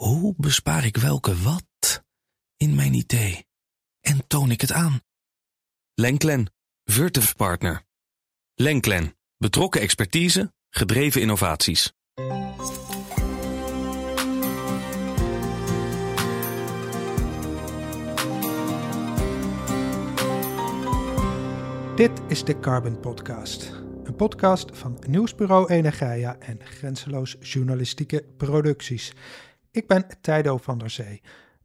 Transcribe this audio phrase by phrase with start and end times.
[0.00, 2.04] Hoe bespaar ik welke wat
[2.56, 3.46] in mijn idee
[4.00, 5.00] en toon ik het aan?
[5.94, 6.52] Lenklen,
[6.84, 7.82] Virtuf Partner.
[8.54, 11.92] Lenklen, betrokken expertise, gedreven innovaties.
[21.96, 23.72] Dit is de Carbon Podcast.
[24.04, 29.12] Een podcast van Nieuwsbureau Energia en Grenzeloos Journalistieke Producties.
[29.72, 31.22] Ik ben Tijdo van der Zee.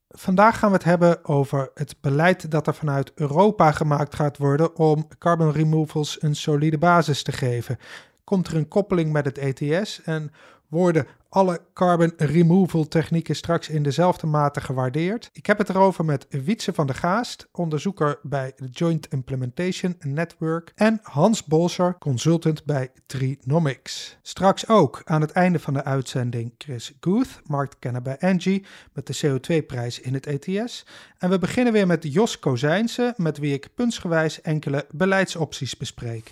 [0.10, 4.76] Vandaag gaan we het hebben over het beleid dat er vanuit Europa gemaakt gaat worden
[4.76, 7.78] om carbon removals een solide basis te geven.
[8.24, 10.32] Komt er een koppeling met het ETS en
[10.68, 15.30] worden alle carbon removal technieken straks in dezelfde mate gewaardeerd.
[15.34, 20.72] Ik heb het erover met Wietse van der Gaast, onderzoeker bij de Joint Implementation Network,
[20.76, 24.18] en Hans Bolser, consultant bij Trinomics.
[24.22, 29.18] Straks ook aan het einde van de uitzending Chris Guth, marktkenner bij Engie, met de
[29.26, 30.86] CO2-prijs in het ETS.
[31.18, 36.32] En we beginnen weer met Jos Kozijnse, met wie ik puntsgewijs enkele beleidsopties bespreek.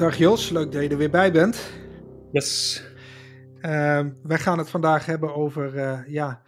[0.00, 1.70] Dag Jos, leuk dat je er weer bij bent.
[2.32, 2.82] Yes.
[3.56, 6.42] Uh, wij gaan het vandaag hebben over uh, ja,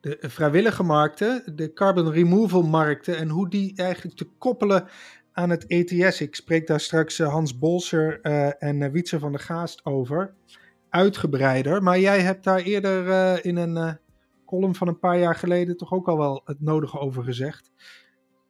[0.00, 4.88] de vrijwillige markten, de carbon removal markten en hoe die eigenlijk te koppelen
[5.32, 6.20] aan het ETS.
[6.20, 10.34] Ik spreek daar straks uh, Hans Bolser uh, en Wietse van der Gaast over,
[10.88, 11.82] uitgebreider.
[11.82, 13.98] Maar jij hebt daar eerder in een
[14.46, 17.70] column van een paar jaar geleden toch ook al wel het nodige over gezegd.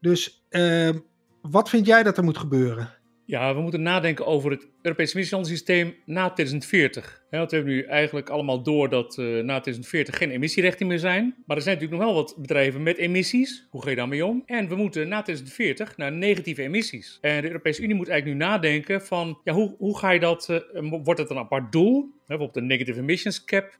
[0.00, 0.98] Dus ehm,
[1.42, 3.04] wat vind jij dat er moet gebeuren?
[3.26, 7.24] Ja, we moeten nadenken over het Europese emissiehandelssysteem na 2040.
[7.38, 11.34] Want we hebben nu eigenlijk allemaal door dat uh, na 2040 geen emissierechten meer zijn.
[11.46, 13.66] Maar er zijn natuurlijk nog wel wat bedrijven met emissies.
[13.70, 14.42] Hoe ga je daarmee om?
[14.46, 17.18] En we moeten na 2040 naar negatieve emissies.
[17.20, 20.48] En de Europese Unie moet eigenlijk nu nadenken van, ja, hoe, hoe ga je dat,
[20.50, 22.14] uh, wordt het een apart doel?
[22.26, 23.76] Bijvoorbeeld de negative emissions cap.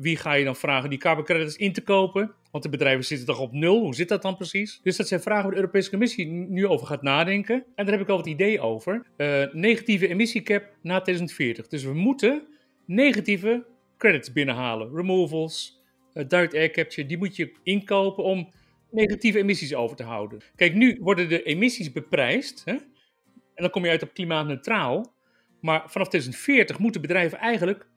[0.00, 2.34] Wie ga je dan vragen die carbon credits in te kopen?
[2.50, 3.80] Want de bedrijven zitten toch op nul?
[3.80, 4.80] Hoe zit dat dan precies?
[4.82, 7.64] Dus dat zijn vragen waar de Europese Commissie nu over gaat nadenken.
[7.74, 9.06] En daar heb ik al wat idee over.
[9.52, 11.68] Negatieve emissiecap na 2040.
[11.68, 12.42] Dus we moeten
[12.86, 14.94] negatieve credits binnenhalen.
[14.94, 15.82] Removals,
[16.14, 18.52] uh, direct air capture, die moet je inkopen om
[18.90, 20.40] negatieve emissies over te houden.
[20.56, 22.62] Kijk, nu worden de emissies beprijsd.
[22.64, 22.72] Hè?
[22.72, 25.12] En dan kom je uit op klimaatneutraal.
[25.60, 27.88] Maar vanaf 2040 moeten bedrijven eigenlijk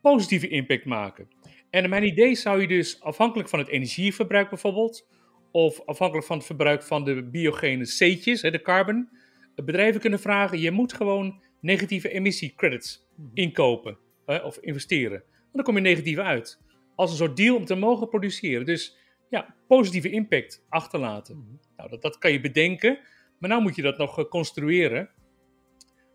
[0.00, 1.28] positieve impact maken.
[1.70, 5.08] En mijn idee zou je dus afhankelijk van het energieverbruik bijvoorbeeld,
[5.50, 9.08] of afhankelijk van het verbruik van de biogene C'tjes, de carbon,
[9.54, 15.22] bedrijven kunnen vragen: je moet gewoon negatieve emissiecredits inkopen of investeren.
[15.22, 16.60] En dan kom je negatief uit.
[16.94, 18.66] Als een soort deal om te mogen produceren.
[18.66, 18.96] Dus
[19.28, 21.60] ja, positieve impact achterlaten.
[21.76, 22.98] Nou, dat, dat kan je bedenken,
[23.38, 25.10] maar nou moet je dat nog construeren.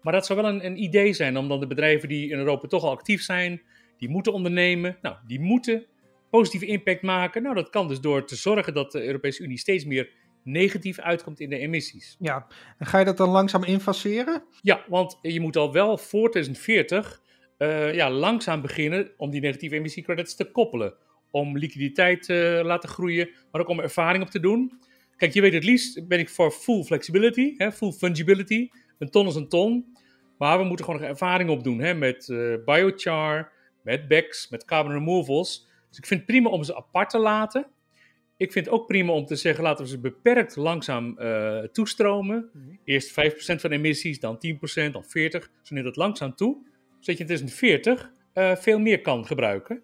[0.02, 2.68] Maar dat zou wel een, een idee zijn om dan de bedrijven die in Europa
[2.68, 3.62] toch al actief zijn,
[3.98, 5.86] die moeten ondernemen, nou, die moeten
[6.30, 7.44] positieve impact maken.
[7.44, 10.10] Nou, dat kan dus door te zorgen dat de Europese Unie steeds meer
[10.44, 12.16] negatief uitkomt in de emissies.
[12.20, 14.44] Ja, en ga je dat dan langzaam infaceren?
[14.62, 17.22] Ja, want je moet al wel voor 2040
[17.62, 20.94] uh, ja, langzaam beginnen om die negatieve emissiecredits te koppelen.
[21.32, 24.80] Om liquiditeit te uh, laten groeien, maar ook om ervaring op te doen.
[25.18, 28.70] Kijk, je weet het liefst ben ik voor full flexibility, hè, full fungibility.
[29.00, 29.98] Een ton is een ton.
[30.38, 33.52] Maar we moeten gewoon nog ervaring opdoen hè, met uh, biochar,
[33.84, 35.68] met BECS, met carbon removals.
[35.90, 37.68] Dus ik vind het prima om ze apart te laten.
[38.38, 42.50] Ik vind het ook prima om te zeggen, laten we ze beperkt langzaam uh, toestromen.
[42.54, 42.80] Mm-hmm.
[42.84, 45.08] Eerst 5% van de emissies, dan 10%, dan 40%.
[45.62, 46.58] Zo neemt het langzaam toe,
[47.02, 49.84] zodat je in 2040 uh, veel meer kan gebruiken.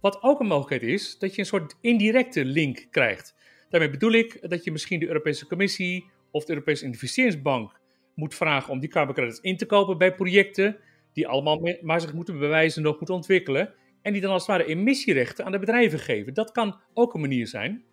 [0.00, 3.34] Wat ook een mogelijkheid is, dat je een soort indirecte link krijgt.
[3.68, 7.80] Daarmee bedoel ik dat je misschien de Europese Commissie of de Europese Investeringsbank
[8.14, 10.76] moet vragen om die carbon credits in te kopen bij projecten
[11.12, 13.74] die allemaal maar zich moeten bewijzen, nog moeten ontwikkelen.
[14.02, 16.34] En die dan als het ware emissierechten aan de bedrijven geven.
[16.34, 17.84] Dat kan ook een manier zijn.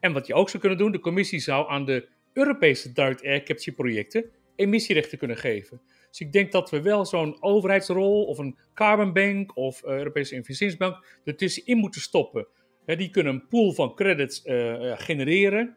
[0.00, 3.42] En wat je ook zou kunnen doen, de commissie zou aan de Europese direct air
[3.42, 5.80] capture projecten emissierechten kunnen geven.
[6.16, 10.34] Dus ik denk dat we wel zo'n overheidsrol of een carbon bank of uh, Europese
[10.34, 12.46] investeringsbank ertussenin moeten stoppen.
[12.86, 15.76] Die kunnen een pool van credits uh, genereren.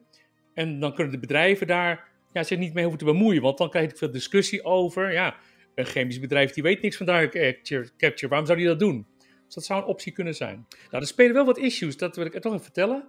[0.54, 3.42] En dan kunnen de bedrijven daar ja, zich niet mee hoeven te bemoeien.
[3.42, 5.12] Want dan krijg je veel discussie over.
[5.12, 5.36] Ja,
[5.76, 8.28] een chemisch bedrijf die weet niks van direct capture.
[8.28, 9.08] Waarom zou die dat doen?
[9.46, 10.66] Dus dat zou een optie kunnen zijn.
[10.70, 13.08] Nou, er spelen wel wat issues, dat wil ik toch even vertellen.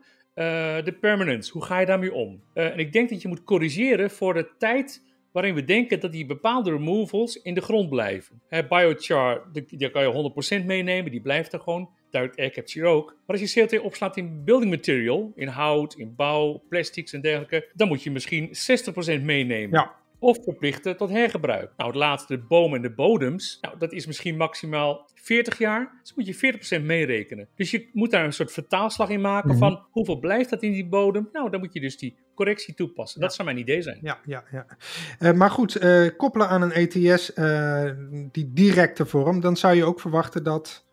[0.85, 2.43] De permanence, hoe ga je daarmee om?
[2.55, 6.27] En ik denk dat je moet corrigeren voor de tijd waarin we denken dat die
[6.27, 8.41] bepaalde removals in de grond blijven.
[8.69, 11.91] Biochar, die kan je 100% meenemen, die blijft er gewoon.
[12.11, 13.17] Direct air capture ook.
[13.27, 17.69] Maar als je CO2 opslaat in building material, in hout, in bouw, plastics en dergelijke,
[17.75, 18.49] dan moet je misschien
[19.21, 19.79] 60% meenemen.
[19.79, 19.95] Ja.
[20.21, 21.73] Of verplichten tot hergebruik.
[21.77, 25.99] Nou, het laatste, de bomen en de bodems, nou, dat is misschien maximaal 40 jaar.
[26.03, 27.49] Dus moet je 40% meerekenen.
[27.55, 29.59] Dus je moet daar een soort vertaalslag in maken Mhm.
[29.59, 31.29] van hoeveel blijft dat in die bodem?
[31.33, 33.21] Nou, dan moet je dus die correctie toepassen.
[33.21, 33.99] Dat zou mijn idee zijn.
[34.03, 34.67] Ja, ja, ja.
[35.19, 37.91] Eh, maar goed, eh, koppelen aan een ETS, eh,
[38.33, 40.87] die directe vorm, dan zou je ook verwachten dat,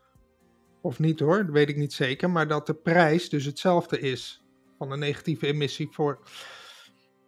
[0.81, 4.44] of niet hoor, dat weet ik niet zeker, maar dat de prijs dus hetzelfde is
[4.77, 6.19] van een negatieve emissie voor.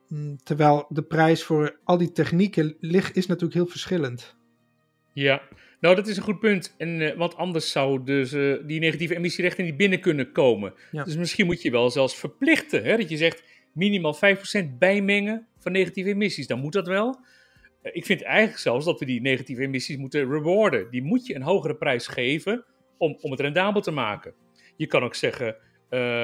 [0.10, 4.36] Mm, Terwijl de prijs voor al die technieken ligt, is natuurlijk heel verschillend.
[5.14, 5.42] Ja,
[5.80, 6.76] nou dat is een goed punt.
[6.78, 10.74] En, eh, want anders zou dus eh, die negatieve emissierechten niet binnen kunnen komen.
[10.92, 11.04] Ja.
[11.04, 12.84] Dus misschien moet je wel zelfs verplichten.
[12.84, 12.98] Hè?
[12.98, 16.48] Dat je zegt minimaal 5% bijmengen van negatieve emissies.
[16.48, 17.20] Dan moet dat wel.
[17.82, 20.88] Eh, ik vind eigenlijk zelfs dat we die negatieve emissies moeten rewarden.
[20.92, 22.64] Die moet je een hogere prijs geven
[22.98, 24.34] om, om het rendabel te maken.
[24.76, 25.56] Je kan ook zeggen,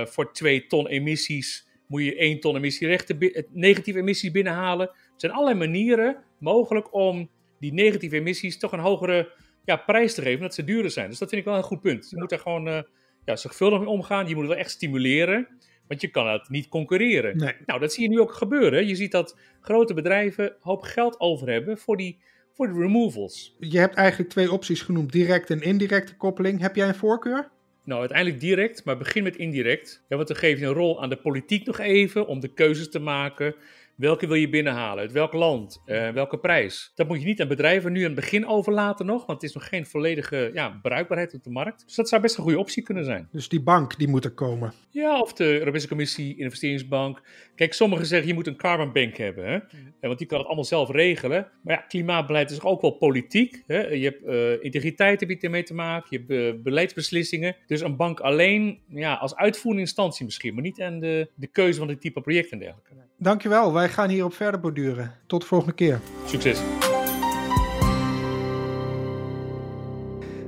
[0.06, 4.88] voor 2 ton emissies moet je 1 ton emissierechten, eh, negatieve emissies binnenhalen.
[4.88, 7.30] Er zijn allerlei manieren mogelijk om
[7.60, 9.32] die negatieve emissies toch een hogere
[9.66, 11.10] ja, prijs te geven, dat ze duurder zijn.
[11.10, 12.10] Dus dat vind ik wel een goed punt.
[12.10, 12.82] Je moet er gewoon eh,
[13.26, 14.28] ja, zorgvuldig mee omgaan.
[14.28, 15.48] Je moet het wel echt stimuleren,
[15.88, 17.38] want je kan het niet concurreren.
[17.38, 17.54] Nee.
[17.66, 18.88] Nou, dat zie je nu ook gebeuren.
[18.88, 22.20] Je ziet dat grote bedrijven een hoop geld over hebben voor die,
[22.54, 23.56] voor de removals.
[23.60, 26.60] Je hebt eigenlijk twee opties genoemd, direct en indirecte koppeling.
[26.60, 27.54] Heb jij een voorkeur?
[27.86, 30.04] Nou, uiteindelijk direct, maar begin met indirect.
[30.08, 33.00] Want dan geef je een rol aan de politiek nog even om de keuzes te
[33.00, 33.56] maken.
[33.96, 35.04] Welke wil je binnenhalen?
[35.04, 35.82] Uit welk land?
[35.86, 36.92] Eh, welke prijs?
[36.96, 39.56] Dat moet je niet aan bedrijven nu aan het begin overlaten nog, want het is
[39.56, 41.84] nog geen volledige ja, bruikbaarheid op de markt.
[41.86, 43.28] Dus dat zou best een goede optie kunnen zijn.
[43.32, 44.74] Dus die bank, die moet er komen.
[44.90, 47.22] Ja, of de Europese Commissie, Investeringsbank.
[47.56, 49.56] Kijk, sommigen zeggen je moet een carbon bank hebben, hè?
[49.56, 49.62] Eh,
[50.00, 51.48] want die kan het allemaal zelf regelen.
[51.64, 53.64] Maar ja, klimaatbeleid is ook wel politiek.
[53.68, 53.88] Hè?
[53.88, 57.56] Je hebt eh, integriteit heb je ermee te maken, je hebt beleidsbeslissingen.
[57.68, 61.80] Dus een bank alleen, ja, als uitvoerende instantie misschien, maar niet aan de, de keuze
[61.80, 62.94] van dit type project en dergelijke.
[63.18, 65.12] Dankjewel, wij gaan hierop verder borduren.
[65.28, 66.00] Tot de volgende keer.
[66.26, 66.62] Succes!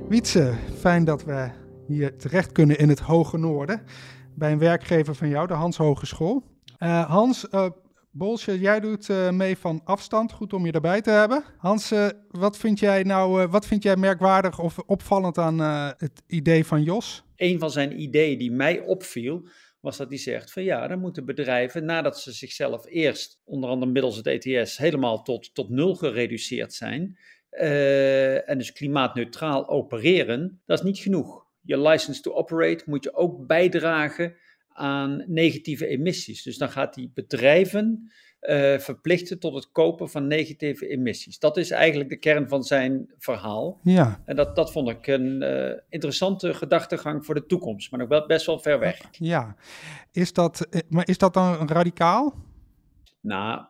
[0.08, 1.48] Wietse, fijn dat we
[1.86, 3.82] hier terecht kunnen in het Hoge Noorden.
[4.34, 6.42] Bij een werkgever van jou, de Hans Hogeschool.
[6.78, 7.66] Eh, Hans, eh
[8.18, 10.32] Bolsje, jij doet eh, mee van afstand.
[10.32, 11.44] Goed om je erbij te hebben.
[11.56, 11.92] Hans,
[12.28, 16.64] wat vind jij nou eh, wat vind jij merkwaardig of opvallend aan eh, het idee
[16.64, 17.24] van Jos?
[17.36, 19.48] Een van zijn ideeën die mij opviel,
[19.80, 23.92] was dat hij zegt van ja, dan moeten bedrijven, nadat ze zichzelf eerst, onder andere
[23.92, 27.18] middels het ETS, helemaal tot, tot nul gereduceerd zijn,
[27.50, 31.46] eh, en dus klimaatneutraal opereren, dat is niet genoeg.
[31.60, 34.36] Je license to operate moet je ook bijdragen
[34.68, 36.42] aan negatieve emissies.
[36.42, 41.38] Dus dan gaat die bedrijven eh, verplichten tot het kopen van negatieve emissies.
[41.38, 43.80] Dat is eigenlijk de kern van zijn verhaal.
[43.82, 48.08] Ja, En dat, dat vond ik een eh, interessante gedachtegang voor de toekomst, maar nog
[48.08, 49.00] wel best wel ver weg.
[49.10, 49.56] ja.
[50.12, 52.34] Is dat, eh, maar is dat dan radicaal?
[53.20, 53.64] Nou,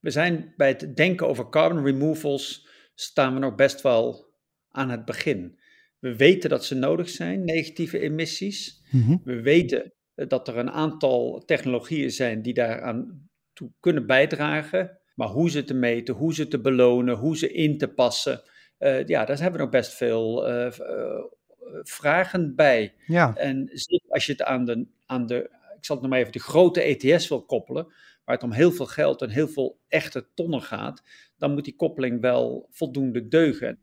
[0.00, 4.32] we zijn bij het denken over carbon removals, staan we nog best wel
[4.70, 5.58] aan het begin.
[5.98, 8.82] We weten dat ze nodig zijn, negatieve emissies.
[8.90, 9.16] Mhm.
[9.24, 14.98] We weten dat er een aantal technologieën zijn die daaraan toe kunnen bijdragen.
[15.14, 18.42] Maar hoe ze te meten, hoe ze te belonen, hoe ze in te passen,
[18.78, 20.72] eh, ja, daar hebben we nog best veel eh,
[21.82, 22.94] vragen bij.
[23.06, 23.70] Ja, En
[24.08, 25.36] als je het aan de, aan de,
[25.76, 27.86] ik zal het nog maar even, de grote ETS wil koppelen,
[28.24, 31.02] waar het om heel veel geld en heel veel echte tonnen gaat,
[31.38, 33.78] dan moet die koppeling wel voldoende deugen.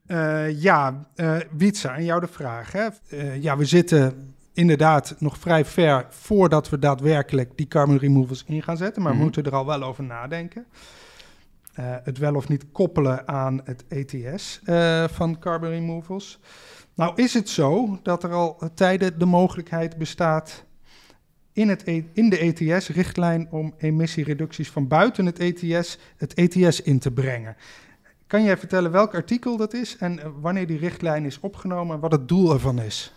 [0.55, 2.71] Ja, eh Wietse, aan jou de vraag.
[2.71, 2.87] Hè?
[3.33, 8.77] Ja, we zitten inderdaad nog vrij ver voordat we daadwerkelijk die carbon removals in gaan
[8.77, 9.19] zetten, maar Mhm.
[9.19, 10.65] we moeten er al wel over nadenken.
[11.73, 16.39] Eh, het wel of niet koppelen aan het ETS eh, van carbon removals.
[16.95, 20.63] Nou is het zo dat er al tijden de mogelijkheid bestaat
[21.53, 26.99] in, het E- in de ETS-richtlijn om emissiereducties van buiten het ETS het ETS in
[26.99, 27.55] te brengen.
[28.27, 32.01] Kan jij vertellen welk artikel dat is en eh, wanneer die richtlijn is opgenomen en
[32.01, 33.13] wat het doel ervan is?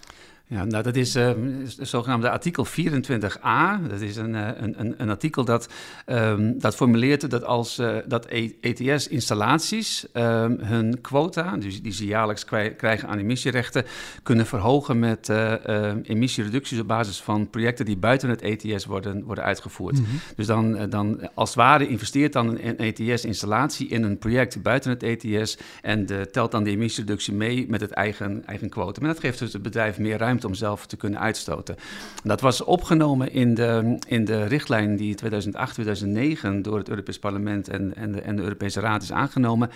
[0.47, 3.89] Ja, nou, dat is het zogenaamde artikel 24a.
[3.89, 5.69] Dat is een, eh, een, een, een artikel dat,
[6.07, 8.27] ehm, dat formuleert dat als eh, dat
[8.61, 12.45] ETS-installaties ehm, hun quota, dus die ze jaarlijks
[12.77, 13.85] krijgen aan emissierechten,
[14.23, 19.45] kunnen verhogen met ehm, emissiereducties op basis van projecten die buiten het ETS worden, worden
[19.45, 19.99] uitgevoerd.
[20.37, 24.91] Dus dan, dan als het ware investeert dan een, een ETS-installatie in een project buiten
[24.91, 29.01] het ETS en de, telt dan de emissiereductie mee met het eigen, eigen quota.
[29.01, 31.77] Maar dat geeft dus het bedrijf meer ruimte om zelf te kunnen uitstoten.
[32.23, 37.97] Dat was opgenomen in de, in de richtlijn die 2008-2009 door het Europees Parlement en,
[37.97, 39.71] en, de, en de Europese Raad is aangenomen.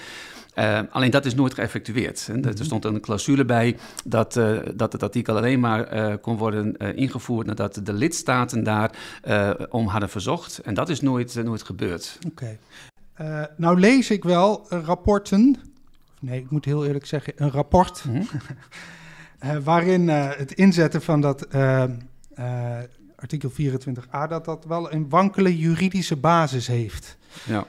[0.58, 2.28] Uh, alleen dat is nooit geëffectueerd.
[2.30, 6.36] En er stond een clausule bij dat, uh, dat het artikel alleen maar uh, kon
[6.36, 8.90] worden ingevoerd nadat de lidstaten daar
[9.70, 10.58] om hadden verzocht.
[10.58, 12.18] En dat is nooit, nooit gebeurd.
[12.26, 12.58] Oké.
[13.56, 15.56] Nou lees ik wel rapporten,
[16.20, 18.26] nee, ik moet heel eerlijk zeggen, een rapport, mm -hmm.
[19.62, 21.46] waarin het inzetten van dat
[23.16, 27.16] artikel 24a, dat dat wel een wankele juridische basis heeft.
[27.46, 27.66] Ja.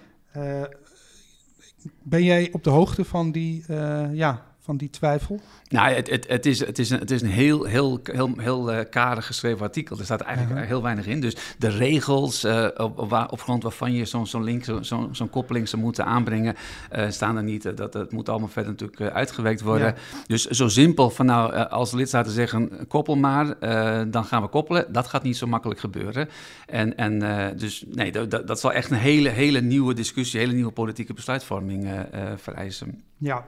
[2.03, 3.63] ben jij op de hoogte van die,
[4.11, 5.39] ja, van die twijfel?
[5.69, 8.73] Nou, het, het, het, is, het, is een, het is een heel, heel, heel, heel
[8.73, 9.97] uh, karig geschreven artikel.
[9.97, 11.21] Er staat eigenlijk heel weinig in.
[11.21, 15.29] Dus de regels uh, op, op, grond waarvan je zo'n zo'n link, zo'n zo, zo'n
[15.29, 16.55] koppeling zou moeten aanbrengen,
[16.95, 17.77] uh, staan er niet.
[17.77, 19.95] Dat, dat moet allemaal verder natuurlijk uitgewerkt worden.
[20.27, 23.59] Dus zo simpel van nou, als lidstaten zeggen koppel maar,
[24.11, 24.93] dan gaan we koppelen.
[24.93, 26.29] Dat gaat niet zo makkelijk gebeuren.
[26.65, 27.19] En, en
[27.57, 31.89] dus nee, dat, dat zal echt een hele, hele nieuwe discussie, hele nieuwe politieke besluitvorming
[32.37, 33.03] vereisen.
[33.17, 33.43] Ja,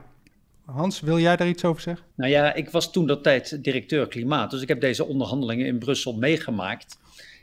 [0.64, 2.06] Hans, wil jij daar iets over zeggen?
[2.14, 5.78] Nou ja, ik was toen dat tijd directeur klimaat, dus ik heb deze onderhandelingen in
[5.78, 6.98] Brussel meegemaakt.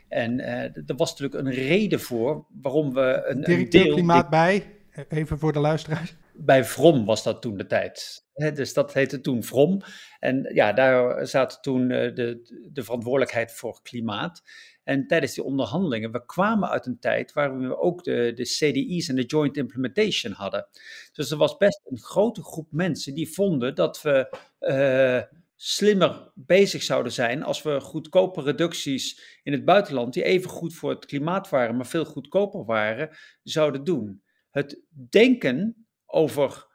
[0.08, 3.40] En uh, er was natuurlijk een reden voor waarom we een.
[3.40, 4.66] Directeur een deel, klimaat bij,
[5.08, 6.16] even voor de luisteraars.
[6.32, 8.24] Bij Vrom was dat toen de tijd.
[8.54, 9.82] dus dat heette toen Vrom.
[10.18, 14.42] En ja, daar zaten toen uh, de, de verantwoordelijkheid voor klimaat.
[14.84, 19.08] En tijdens die onderhandelingen, we kwamen uit een tijd waar we ook de, de CDI's
[19.08, 20.66] en de joint implementation hadden.
[21.12, 26.82] Dus er was best een grote groep mensen die vonden dat we uh, slimmer bezig
[26.82, 31.48] zouden zijn als we goedkope reducties in het buitenland, die even goed voor het klimaat
[31.48, 34.22] waren, maar veel goedkoper waren, zouden doen.
[34.50, 36.66] Het denken over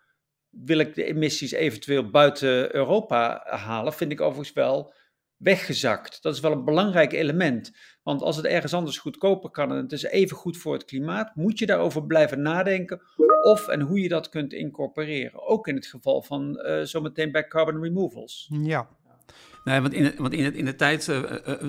[0.50, 4.93] wil ik de emissies eventueel buiten Europa halen, vind ik overigens wel
[5.38, 6.22] weggezakt.
[6.22, 7.72] Dat is wel een belangrijk element.
[8.04, 11.36] Want als het ergens anders goedkoper kan en het is even goed voor het klimaat,
[11.36, 13.01] moet je daarover blijven nadenken
[13.42, 15.48] of en hoe je dat kunt incorporeren.
[15.48, 18.50] Ook in het geval van uh, zometeen bij carbon removals.
[18.62, 18.89] Ja,
[19.65, 21.17] Nee, want in, want in, het, in de tijd uh,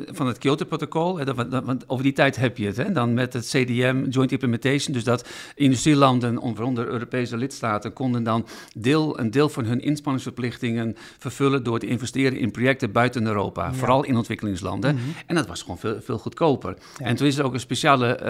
[0.07, 1.25] van het Kyoto-protocol,
[1.65, 5.05] want over die tijd heb je het, hè, dan met het CDM, Joint Implementation, dus
[5.05, 11.79] dat industrielanden, onder Europese lidstaten, konden dan deel, een deel van hun inspanningsverplichtingen vervullen door
[11.79, 14.95] te investeren in projecten buiten Europa, vooral in ontwikkelingslanden.
[14.95, 15.05] Mhm.
[15.27, 16.77] En dat was gewoon veel, veel goedkoper.
[16.99, 18.21] En toen is er ook een speciale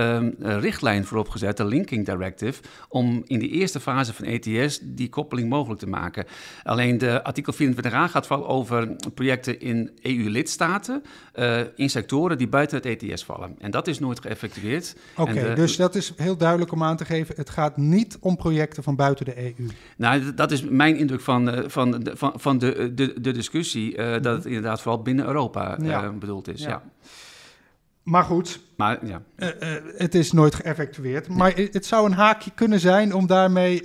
[0.43, 5.09] uh, richtlijn voorop gezet, de Linking Directive, om in de eerste fase van ETS die
[5.09, 6.25] koppeling mogelijk te maken.
[6.63, 11.03] Alleen de artikel 24a gaat vooral over projecten in EU-lidstaten
[11.35, 13.57] uh, in sectoren die buiten het ETS vallen.
[13.59, 14.97] En dat is nooit geëffectueerd.
[15.17, 17.35] Oké, dus dat is heel duidelijk om aan te geven.
[17.37, 19.69] Het gaat niet om projecten van buiten de EU.
[19.97, 23.97] Nou, dat is mijn indruk van, uh, van, de, van, van de, de, de discussie,
[23.97, 26.13] uh, dat het inderdaad vooral binnen Europa ja.
[26.13, 26.61] bedoeld is.
[26.61, 26.69] ja.
[26.69, 26.83] ja.
[28.07, 29.23] Maar goed, maar, ja.
[29.37, 31.29] Uh, uh, het is nooit geëffectueerd.
[31.29, 33.83] Maar het zou een haakje kunnen zijn om daarmee uh,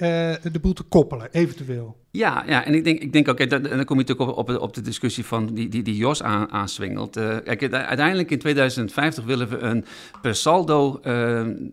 [0.52, 2.01] de boel te koppelen, eventueel.
[2.14, 4.74] Ja, ja en ik denk, ik denk ook, en dan kom je natuurlijk op, op,
[4.74, 7.14] de discussie van die, die, die Jos aan, aanswingelt.
[7.44, 9.86] kijk, uiteindelijk in 2050 willen we een
[10.22, 11.00] per saldo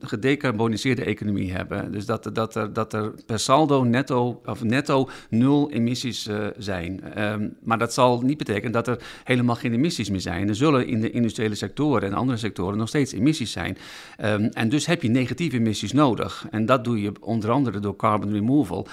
[0.00, 1.92] gedecarboniseerde economie hebben.
[1.92, 6.28] Dus dat, dat, er, dat er per saldo netto, of netto nul emissies
[6.58, 7.22] zijn.
[7.22, 10.48] Um, maar dat zal niet betekenen dat er helemaal geen emissies meer zijn.
[10.48, 13.76] Er zullen in de industriële sectoren en andere sectoren nog steeds emissies zijn.
[14.24, 16.46] Um, en dus heb je negatieve emissies nodig.
[16.50, 18.86] En dat doe je onder andere door carbon removal.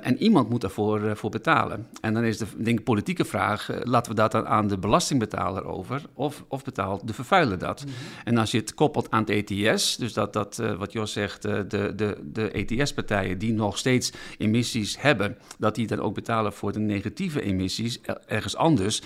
[0.00, 1.86] En iemand moet daarvoor uh, voor betalen.
[2.00, 5.64] En dan is de denk, politieke vraag: uh, laten we dat dan aan de belastingbetaler
[5.64, 6.02] over?
[6.14, 7.84] Of, of betaalt de vervuiler dat?
[7.84, 7.96] Mm -hmm.
[8.24, 11.42] En als je het koppelt aan het ETS, dus dat, dat uh, wat Jos zegt,
[11.42, 16.72] de, de, de ETS-partijen die nog steeds emissies hebben, dat die dan ook betalen voor
[16.72, 19.02] de negatieve emissies ergens anders,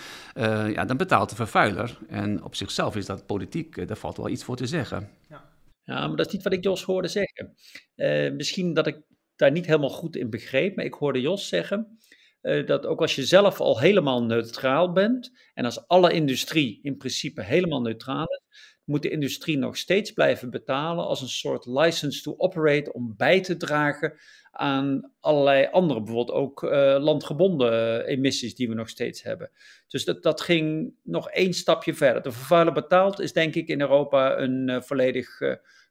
[0.73, 1.99] ja, dan betaalt de vervuiler.
[2.09, 5.09] En op zichzelf is dat politiek, daar valt wel iets iets voor te zeggen.
[5.29, 5.45] Ja,
[5.85, 7.55] ja maar dat is niet wat ik Jos hoorde zeggen.
[7.97, 9.01] Uh, misschien dat ik
[9.38, 11.99] daar niet helemaal goed in begreep, maar ik hoorde Jos zeggen
[12.42, 16.97] uh, dat ook als je zelf al helemaal neutraal bent en als alle industrie in
[16.97, 18.40] principe helemaal neutraal is,
[18.85, 23.40] moet de industrie nog steeds blijven betalen als een soort license to operate om bij
[23.40, 24.18] te dragen
[24.50, 29.50] aan allerlei andere, bijvoorbeeld ook uh, landgebonden emissies die we nog steeds hebben.
[29.88, 32.23] Dus dat, dat ging nog één stapje verder.
[32.23, 35.38] De vervuiler betaalt is denk ik in Europa een volledig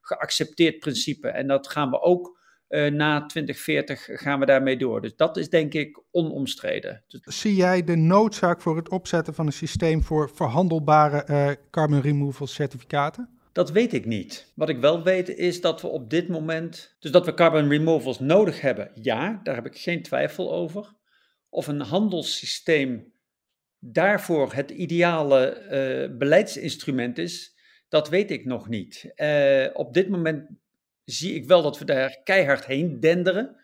[0.00, 1.28] geaccepteerd principe.
[1.28, 2.37] En dat gaan we ook
[2.68, 5.00] na 2040 gaan we daarmee door.
[5.00, 7.04] Dus dat is denk ik onomstreden.
[7.06, 12.46] Dus Zie jij de noodzaak voor het opzetten van een systeem voor verhandelbare carbon removal
[12.46, 13.38] certificaten?
[13.58, 14.52] Dat weet ik niet.
[14.54, 18.18] Wat ik wel weet is dat we op dit moment, dus dat we carbon removals
[18.18, 20.96] nodig hebben, ja, daar heb ik geen twijfel over.
[21.48, 23.12] Of een handelssysteem
[23.78, 25.62] daarvoor het ideale
[26.10, 27.56] uh, beleidsinstrument is,
[27.88, 29.12] dat weet ik nog niet.
[29.72, 30.48] Op dit moment
[31.10, 33.56] zie ik wel dat we daar keihard heen denderen.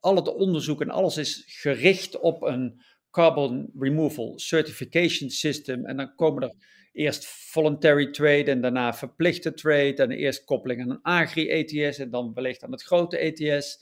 [0.00, 5.86] Al het onderzoek en alles is gericht op een Carbon Removal Certification System.
[5.86, 6.54] En dan komen er
[6.92, 9.94] eerst voluntary trade en daarna verplichte trade.
[9.94, 13.80] En eerst koppeling aan een agri-ETS en dan wellicht aan het grote ETS.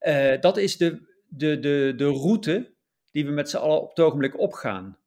[0.00, 2.74] Uh, dat is de, de, de, de route
[3.10, 4.98] die we met z'n allen op het ogenblik opgaan.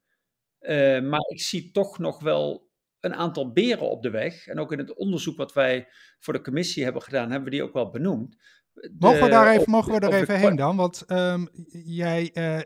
[0.61, 2.66] Uh, maar ik zie toch nog wel
[3.07, 4.47] een aantal beren op de weg.
[4.47, 5.87] En ook in het onderzoek wat wij
[6.19, 8.37] voor de commissie hebben gedaan, hebben we die ook wel benoemd.
[8.73, 10.75] De, mogen we daar even, mogen we er even heen dan?
[10.75, 11.47] Want um,
[11.85, 12.59] jij uh,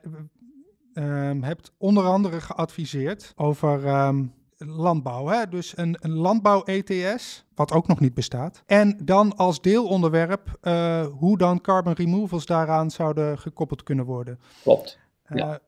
[1.29, 5.27] um, hebt onder andere geadviseerd over um, landbouw.
[5.27, 5.48] Hè?
[5.48, 8.63] Dus een, een landbouw-ETS, wat ook nog niet bestaat.
[8.65, 14.39] En dan als deelonderwerp uh, hoe dan carbon removals daaraan zouden gekoppeld kunnen worden.
[14.63, 15.00] Klopt.
[15.27, 15.60] Uh, ja.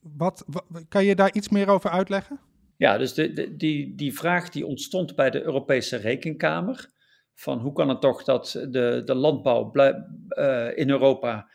[0.00, 2.40] wat, wat, kan je daar iets meer over uitleggen?
[2.82, 6.90] Ja, dus de, de, die, die vraag die ontstond bij de Europese Rekenkamer.
[7.34, 11.50] Van hoe kan het toch dat de, de landbouw blij, uh, in Europa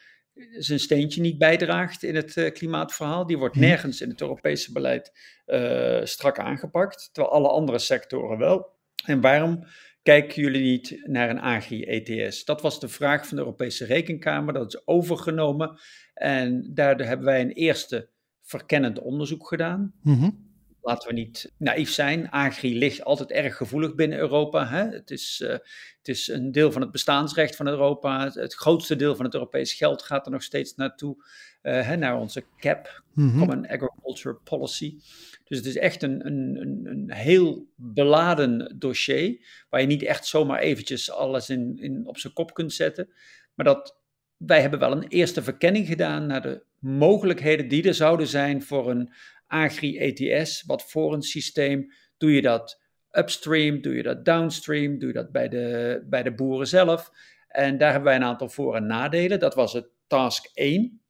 [0.57, 3.25] zijn steentje niet bijdraagt in het uh, klimaatverhaal.
[3.25, 5.11] Die wordt nergens in het Europese beleid
[5.45, 8.75] uh, strak aangepakt, terwijl alle andere sectoren wel.
[9.05, 9.63] En waarom
[10.01, 12.45] kijken jullie niet naar een agri-ETS?
[12.45, 15.79] Dat was de vraag van de Europese Rekenkamer, dat is overgenomen.
[16.13, 18.09] En daardoor hebben wij een eerste
[18.41, 19.93] verkennend onderzoek gedaan.
[20.01, 20.46] Mm-hmm
[20.87, 22.29] laten we niet naïef zijn.
[22.29, 24.67] Agri ligt altijd erg gevoelig binnen Europa.
[24.67, 24.83] Hè?
[24.89, 28.23] Het, is, uh, het is een deel van het bestaansrecht van Europa.
[28.23, 31.15] Het, het, grootste deel van het Europees geld gaat er nog steeds naartoe.
[31.63, 33.39] Uh, hè, naar onze CAP, mm-hmm.
[33.39, 34.97] Common Agriculture Policy.
[35.43, 39.45] Dus het is echt een, een, een, een, heel beladen dossier.
[39.69, 43.09] Waar je niet echt zomaar eventjes alles in, in, op zijn kop kunt zetten.
[43.55, 43.97] Maar dat,
[44.37, 48.89] wij hebben wel een eerste verkenning gedaan naar de mogelijkheden die er zouden zijn voor
[48.89, 49.13] een
[49.47, 55.13] agri-ETS, wat voor een systeem, doe je dat upstream, doe je dat downstream, doe je
[55.13, 57.11] dat bij de, bij de boeren zelf.
[57.47, 59.39] En daar hebben wij een aantal voor- en nadelen.
[59.39, 61.01] Dat was het task 1.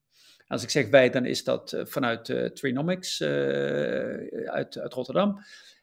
[0.48, 3.28] Als ik zeg wij, dan is dat uh, vanuit uh, Trinomics uh,
[4.46, 5.40] uit, uit Rotterdam.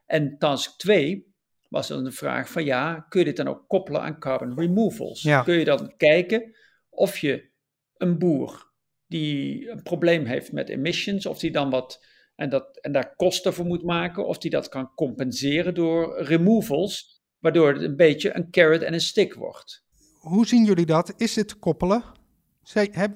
[0.06, 1.34] En task 2
[1.68, 5.23] was dan de vraag van ja, kun je dit dan ook koppelen aan carbon removals?
[5.23, 5.42] Ja.
[5.42, 6.56] Kun je dan kijken
[6.88, 7.50] of je
[7.96, 8.73] een boer
[9.06, 12.04] die een probleem heeft met emissions, of die dan wat
[12.37, 17.23] en, dat, en daar kosten voor moet maken, of die dat kan compenseren door removals,
[17.39, 19.85] waardoor het een beetje een carrot en een stick wordt.
[20.19, 21.15] Hoe zien jullie dat?
[21.17, 22.02] Is dit koppelen?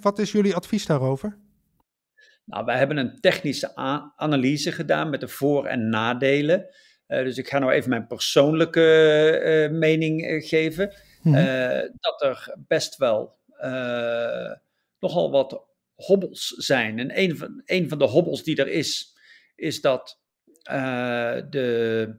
[0.01, 1.39] Wat is jullie advies daarover?
[2.45, 3.75] Nou, wij hebben een technische
[4.17, 6.67] analyse gedaan met de voor- en nadelen.
[7.09, 10.95] Uh, dus ik ga nou even mijn persoonlijke uh, mening uh, geven.
[11.23, 11.97] Mm-hmm.
[12.01, 13.37] dat er best wel
[14.99, 16.99] nogal wat hobbels zijn.
[16.99, 19.18] En een van, een van de hobbels die er is,
[19.59, 20.21] is dat
[20.71, 22.15] uh, de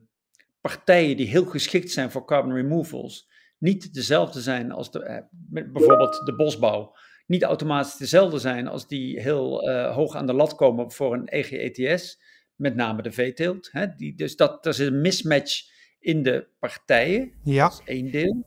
[0.62, 6.26] partijen die heel geschikt zijn voor carbon removals niet dezelfde zijn als de, uh, bijvoorbeeld
[6.26, 6.96] de bosbouw.
[7.28, 11.28] Niet automatisch dezelfde zijn als die heel uh, hoog aan de lat komen voor een
[11.28, 12.22] EGETS,
[12.56, 13.70] met name de veeteelt.
[13.72, 13.96] Hè?
[13.96, 15.62] Die, dus dat, er is een mismatch
[16.00, 17.34] in de partijen.
[17.44, 17.64] Ja.
[17.64, 18.46] Dat is één deel.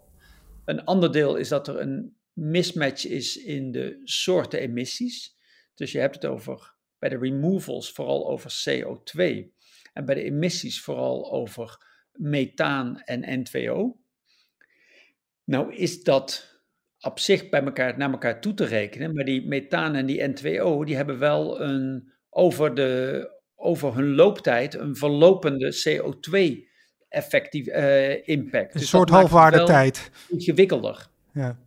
[0.65, 5.37] Een ander deel is dat er een mismatch is in de soorten emissies.
[5.75, 6.72] Dus je hebt het over
[7.03, 9.21] bij de removals vooral over CO2
[9.93, 14.01] en bij de emissies vooral over methaan en N2O.
[15.45, 16.57] Nou is dat
[17.01, 20.85] op zich bij elkaar, naar elkaar toe te rekenen, maar die methaan en die N2O
[20.85, 26.63] die hebben wel een, over, de, over hun looptijd een verlopende CO2
[27.09, 28.75] effectief uh, impact.
[28.75, 30.11] Een dus soort halfwaarde tijd.
[30.29, 31.07] Ingewikkelder.
[31.33, 31.59] Ja.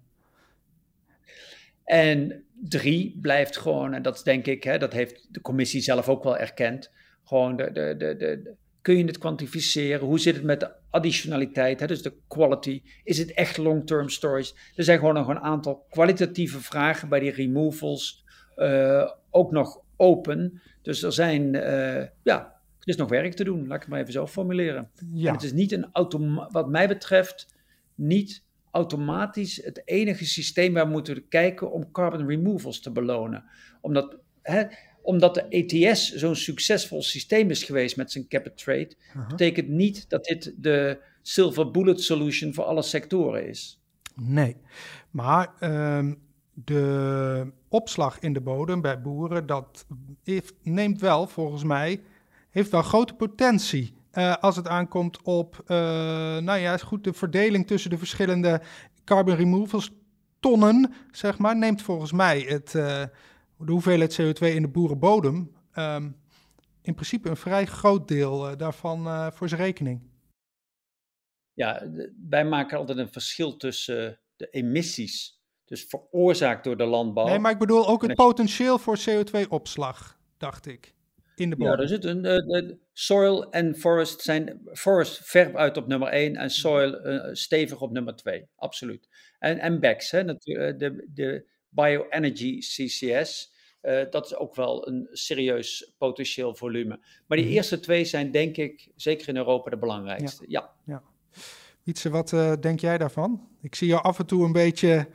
[1.83, 6.23] En drie blijft gewoon, en dat denk ik, hè, dat heeft de commissie zelf ook
[6.23, 6.91] wel erkend,
[7.23, 10.07] gewoon de, de, de, de, kun je het kwantificeren?
[10.07, 12.81] Hoe zit het met de additionaliteit, hè, dus de quality?
[13.03, 14.53] Is het echt long-term storage?
[14.75, 18.25] Er zijn gewoon nog een aantal kwalitatieve vragen bij die removals
[18.57, 20.61] uh, ook nog open.
[20.81, 22.39] Dus er zijn, uh, ja,
[22.79, 24.89] er is nog werk te doen, laat ik het maar even zo formuleren.
[25.13, 25.27] Ja.
[25.27, 27.55] En het is niet een automa wat mij betreft,
[27.95, 28.43] niet
[28.75, 33.43] automatisch het enige systeem waar we moeten kijken om carbon removals te belonen.
[33.81, 34.63] Omdat, hè,
[35.01, 38.95] omdat de ETS zo'n succesvol systeem is geweest met zijn cap and trade,
[39.27, 43.81] betekent niet dat dit de silver bullet solution voor alle sectoren is.
[44.15, 44.55] Nee,
[45.11, 46.17] maar um,
[46.53, 49.85] de opslag in de bodem bij boeren, dat
[50.23, 52.01] heeft, neemt wel volgens mij,
[52.49, 53.93] heeft wel grote potentie.
[54.17, 55.78] Uh, als het aankomt op, uh,
[56.38, 58.62] nou ja, goed, de verdeling tussen de verschillende
[59.04, 59.91] carbon removals
[60.39, 63.04] tonnen, zeg maar, neemt volgens mij het, uh,
[63.58, 66.15] de hoeveelheid CO2 in de boerenbodem um,
[66.82, 70.01] in principe een vrij groot deel daarvan voor zijn rekening.
[71.54, 71.88] Ja,
[72.30, 77.28] wij maken altijd een verschil tussen de emissies, dus veroorzaakt door de landbouw.
[77.28, 80.94] Nee, maar ik bedoel ook het potentieel voor CO2-opslag dacht ik.
[81.35, 81.67] In de boom.
[81.67, 86.35] Ja, er zit een uh, soil en forest zijn forest ver uit op nummer 1
[86.35, 88.47] en soil uh, stevig op nummer 2.
[88.55, 89.09] Absoluut.
[89.39, 93.53] En, en BECS, hè, natuurlijk, de, de Bioenergy CCS.
[93.81, 96.99] Uh, dat is ook wel een serieus potentieel volume.
[97.27, 97.53] Maar die mm.
[97.53, 100.45] eerste twee zijn denk ik, zeker in Europa, de belangrijkste.
[100.47, 100.73] Ja.
[100.85, 100.93] ja.
[100.93, 101.39] ja.
[101.83, 102.29] Ietse, wat
[102.61, 103.47] denk jij daarvan?
[103.61, 105.07] Ik zie jou af en toe een beetje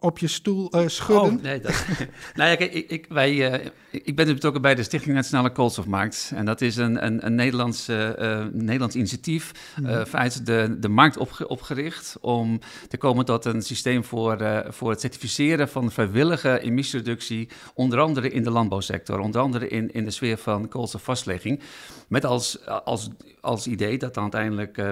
[0.00, 1.36] op je stoel uh, schudden?
[1.36, 1.86] Oh, nee, dat,
[2.34, 6.32] nou ja, kijk, ik, ik, wij, uh, ik ben betrokken bij de Stichting Nationale Koolstofmarkt.
[6.34, 10.06] En dat is een, een, een Nederlands, uh, Nederlands initiatief, mm.
[10.06, 15.00] vanuit de, de markt opge, opgericht, om te komen tot een systeem voor, voor het
[15.00, 20.38] certificeren van vrijwillige emissiereductie, onder andere in de landbouwsector, onder andere in, in de sfeer
[20.38, 21.60] van koolstofvastlegging.
[22.08, 23.08] Met als, als,
[23.40, 24.82] als idee dat dan uiteindelijk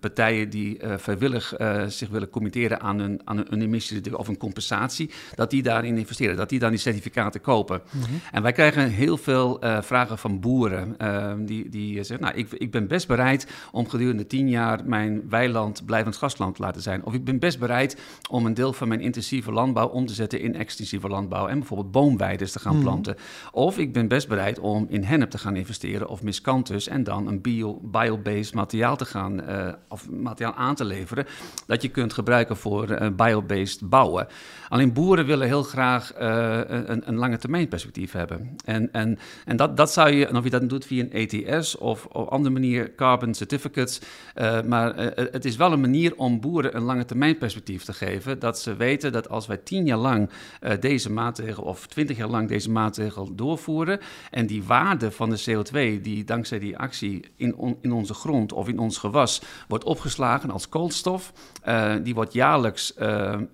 [0.00, 1.54] partijen die vrijwillig
[1.86, 6.36] zich willen committeren aan een, aan een, emissiereductie, of een compensatie, dat die daarin investeren,
[6.36, 7.82] dat die dan die certificaten kopen.
[7.90, 8.04] Mhm.
[8.32, 10.96] En wij krijgen heel veel vragen van boeren
[11.46, 15.84] die, die zeggen, nou, ik, ik ben best bereid om gedurende tien jaar mijn weiland
[15.86, 17.04] blijvend gastland te laten zijn.
[17.04, 17.96] Of ik ben best bereid
[18.30, 21.90] om een deel van mijn intensieve landbouw om te zetten in extensieve landbouw en bijvoorbeeld
[21.90, 22.82] boomweiden te gaan mhm.
[22.82, 23.16] planten.
[23.52, 27.26] Of ik ben best bereid om in hennep te gaan investeren of miscanthus en dan
[27.26, 31.26] een bio, bio-based materiaal te gaan, uh, of materiaal aan te leveren,
[31.66, 34.26] dat je kunt gebruiken voor uh, bio-based bouwen.
[34.68, 38.56] Alleen boeren willen heel graag uh, een, een lange termijn perspectief hebben.
[38.64, 41.76] En, en, en dat, dat zou je, en of je dat doet via een ETS
[41.76, 44.00] of op andere manier carbon certificates,
[44.66, 48.38] maar het is wel een manier om boeren een lange termijn perspectief te geven.
[48.38, 50.30] Dat ze weten dat als wij tien jaar lang
[50.80, 56.00] deze maatregel of twintig jaar lang deze maatregel doorvoeren en die waarde van de CO2
[56.02, 60.50] die dankzij die actie in, on, in onze grond of in ons gewas wordt opgeslagen
[60.50, 61.32] als koolstof,
[62.02, 62.94] die wordt jaarlijks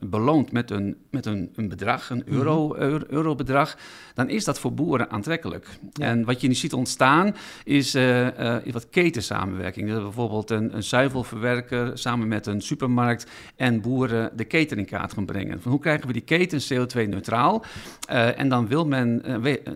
[0.00, 3.04] beloond met een, met een, een bedrag, een euro, mm -hmm.
[3.08, 3.76] eurobedrag,
[4.14, 5.78] dan is dat voor boeren aantrekkelijk.
[6.00, 9.90] En wat je nu ziet ontstaan is, uh, uh, wat ketensamenwerking.
[9.90, 15.12] Dat bijvoorbeeld een, een zuivelverwerker samen met een supermarkt en boeren de keten in kaart
[15.12, 15.62] gaan brengen.
[15.62, 17.64] Van hoe krijgen we die keten CO2-neutraal?
[18.10, 19.22] Uh, en dan, wil men,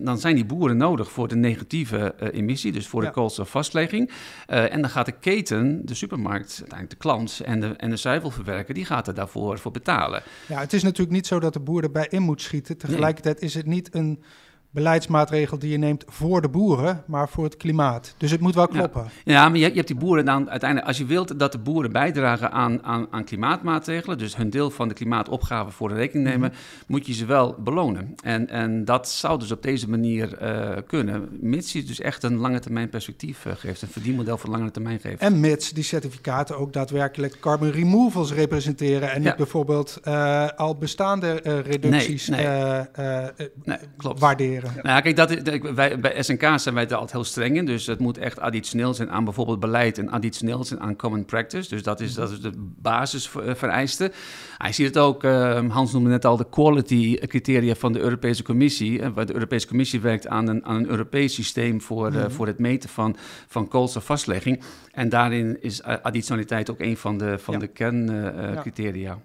[0.01, 4.11] dan zijn die boeren nodig voor de negatieve emissie, dus voor de koolstofvastlegging.
[4.45, 8.73] en dan gaat de keten, de supermarkt, uiteindelijk de klant en de, en de zuivelverwerker,
[8.73, 10.23] die gaat er daarvoor voor betalen.
[10.47, 12.77] Ja, het is natuurlijk niet zo dat de boer erbij in moet schieten.
[12.77, 14.23] Tegelijkertijd is het niet een
[14.71, 18.15] beleidsmaatregel die je neemt voor de boeren, maar voor het klimaat.
[18.17, 19.09] Dus het moet wel kloppen.
[19.23, 21.91] Ja, maar je, je, hebt die boeren dan uiteindelijk, als je wilt dat de boeren
[21.91, 26.49] bijdragen aan, aan, aan klimaatmaatregelen, dus hun deel van de klimaatopgave voor de rekening nemen,
[26.49, 26.59] mhm.
[26.87, 28.15] moet je ze wel belonen.
[28.23, 32.37] En, en dat zou dus op deze manier uh, kunnen, mits je dus echt een
[32.37, 35.21] lange termijn perspectief uh, geeft, een verdienmodel voor lange termijn geeft.
[35.21, 41.33] En mits die certificaten ook daadwerkelijk carbon removals representeren en niet bijvoorbeeld uh, al bestaande
[41.65, 43.49] reducties nee, nee.
[43.63, 44.60] nee, waarderen.
[44.81, 47.65] Nou, kijk, dat, wij, bij SNK zijn wij daar altijd heel streng in.
[47.65, 51.69] Dus het moet echt additioneel zijn aan bijvoorbeeld beleid en additioneel zijn aan common practice.
[51.69, 54.11] Dus dat is, dat is de basisvereiste.
[54.57, 58.43] Hij ziet het ook, uh, Hans noemde net al de quality criteria van de Europese
[58.43, 59.09] Commissie.
[59.09, 62.59] waar de Europese Commissie werkt aan een, aan een Europees systeem voor, uh, voor het
[62.59, 63.15] meten van,
[63.47, 64.61] van koolstofvastlegging.
[64.91, 69.09] En daarin is additionaliteit ook een van de, van de kerncriteria.
[69.09, 69.21] Ja.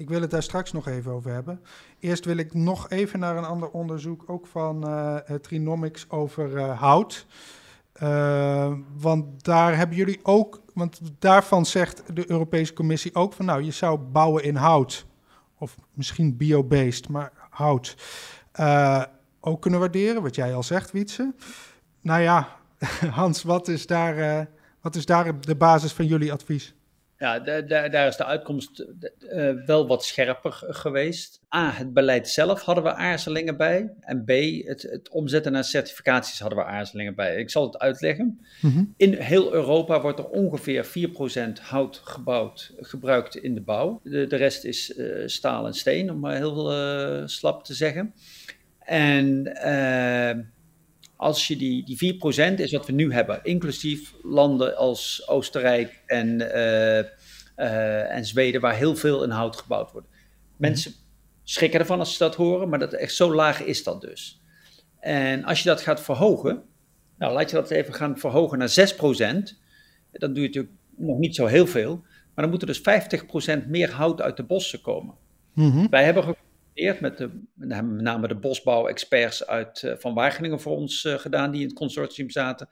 [0.00, 1.60] Ik wil het daar straks nog even over hebben.
[1.98, 6.80] Eerst wil ik nog even naar een ander onderzoek, ook van uh, Trinomics over uh,
[6.80, 7.26] hout.
[8.02, 13.62] Uh, want daar hebben jullie ook, want daarvan zegt de Europese Commissie ook van, nou,
[13.62, 15.06] je zou bouwen in hout.
[15.58, 17.96] Of misschien biobased, maar hout.
[19.40, 21.34] ook kunnen waarderen, wat jij al zegt, Wietse.
[22.00, 22.56] Nou ja,
[23.10, 24.48] Hans, wat is daar,
[24.80, 26.74] wat is daar de basis van jullie advies?
[27.20, 27.38] Ja,
[27.88, 28.86] daar is de uitkomst
[29.32, 31.40] uh, wel wat scherper geweest.
[31.54, 33.92] A, het beleid zelf hadden we aarzelingen bij.
[34.00, 34.28] En B,
[34.66, 37.36] het, het omzetten naar certificaties hadden we aarzelingen bij.
[37.36, 38.40] Ik zal het uitleggen.
[38.60, 44.00] Mm In heel Europa wordt er ongeveer 4% hout gebouwd, gebruikt in de bouw.
[44.02, 48.14] De, de rest is uh, staal en steen, om maar heel uh, slap te zeggen.
[48.78, 49.42] En
[51.20, 52.14] als je die, die
[52.54, 56.98] 4% is wat we nu hebben, inclusief landen als Oostenrijk en, uh,
[57.56, 60.08] uh, en Zweden, waar heel veel in hout gebouwd wordt.
[60.56, 60.92] Mensen
[61.44, 64.42] schrikken ervan als ze dat horen, maar dat echt zo laag is dat dus.
[65.00, 66.62] En als je dat gaat verhogen,
[67.18, 68.72] nou laat je dat even gaan verhogen naar 6%,
[70.12, 71.96] dan doe je natuurlijk nog niet zo heel veel,
[72.34, 72.82] maar dan moet er dus
[73.64, 75.14] 50% meer hout uit de bossen komen.
[75.54, 75.88] Mm -hmm.
[75.90, 76.36] Wij hebben
[77.00, 81.60] met, de, met name de bosbouwexperts uit, uh, van Wageningen voor ons uh, gedaan, die
[81.60, 82.68] in het consortium zaten,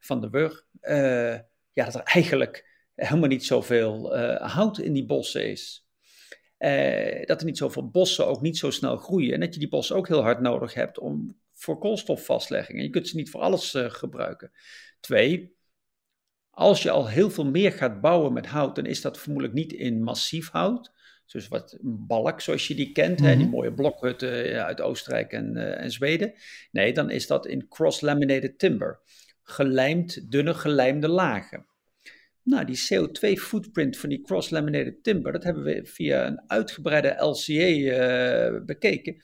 [0.00, 0.64] van de Wurg.
[0.82, 1.34] Uh,
[1.72, 5.86] ja, dat er eigenlijk helemaal niet zoveel hout in die bossen is.
[7.24, 9.34] dat er niet zoveel bossen ook niet zo snel groeien.
[9.34, 12.82] En dat je die bossen ook heel hard nodig hebt om voor koolstofvastlegging.
[12.82, 14.52] Je kunt ze niet voor alles gebruiken.
[15.00, 15.56] Twee,
[16.50, 19.72] als je al heel veel meer gaat bouwen met hout, dan is dat vermoedelijk niet
[19.72, 20.92] in massief hout.
[21.26, 23.54] Dus wat balk, zoals je die kent, hè, die mhm.
[23.54, 26.32] mooie blokhutten uit Oostenrijk en, uh, en Zweden.
[26.70, 29.00] Nee, dan is dat in cross-laminated timber.
[29.42, 31.66] Gelijmd, dunne gelijmde lagen.
[32.42, 38.46] Nou, die CO2-footprint van die cross-laminated timber, dat hebben we via een uitgebreide LCA uh,
[38.46, 39.16] eh, bekeken.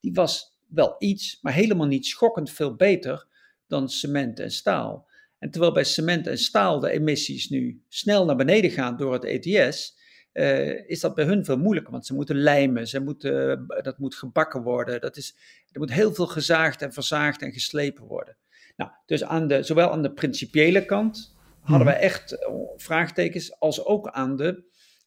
[0.00, 3.26] Die was wel iets, maar helemaal niet schokkend veel beter
[3.66, 5.08] dan cement en staal.
[5.38, 9.24] En terwijl bij cement en staal de emissies nu snel naar beneden gaan door het
[9.24, 9.98] ETS,
[10.32, 11.92] uh, is dat bij hun veel moeilijker.
[11.92, 15.00] Want ze moeten lijmen, ze moeten, dat moet gebakken worden.
[15.00, 15.36] Dat is,
[15.72, 18.36] er moet heel veel gezaagd en verzaagd en geslepen worden.
[18.76, 21.96] Nou, dus aan de, zowel aan de principiële kant hadden mhm.
[21.96, 24.62] we echt eh, vraagtekens, als ook aan de,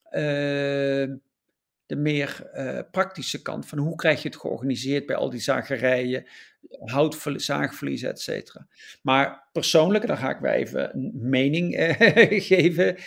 [0.06, 1.16] uh,
[1.86, 6.26] de meer uh, praktische kant van hoe krijg je het georganiseerd bij al die zagerijen,
[6.86, 8.68] houtzaagverlies, et cetera.
[9.02, 11.76] Maar persoonlijk, dan ga ik weer even een mening
[12.50, 12.98] geven,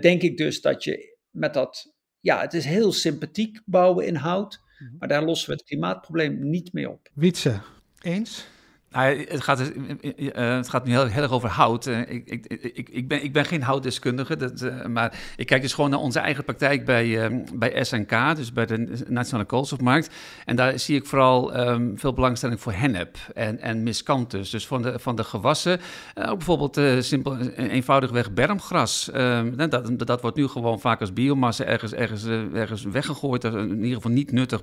[0.00, 4.60] denk ik dus dat je met dat, ja, het is heel sympathiek bouwen in hout,
[4.78, 4.96] mhm.
[4.98, 7.10] maar daar lossen we het klimaatprobleem niet mee op.
[7.14, 7.60] Wietse,
[8.00, 8.46] eens?
[8.92, 9.70] Nou, het, gaat, dus,
[10.02, 11.86] uh, het gaat nu heel, heel erg over hout.
[11.86, 15.90] Ik, ik, ik, ik, ben, ik ben geen houtdeskundige, dat, maar ik kijk dus gewoon
[15.90, 20.14] naar onze eigen praktijk bij, ehm, bij SNK, dus bij de Nationale Koolstofmarkt.
[20.44, 24.50] En daar zie ik vooral um, veel belangstelling voor hennep en, en miscanthus.
[24.50, 25.80] Dus van de, van de gewassen,
[26.14, 29.10] ook bijvoorbeeld simpel, eenvoudigweg bermgras.
[29.14, 32.24] Um, dat, dat wordt nu gewoon vaak als biomassa ergens, ergens,
[32.54, 34.62] ergens weggegooid, in ieder geval niet nuttig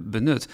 [0.00, 0.48] benut.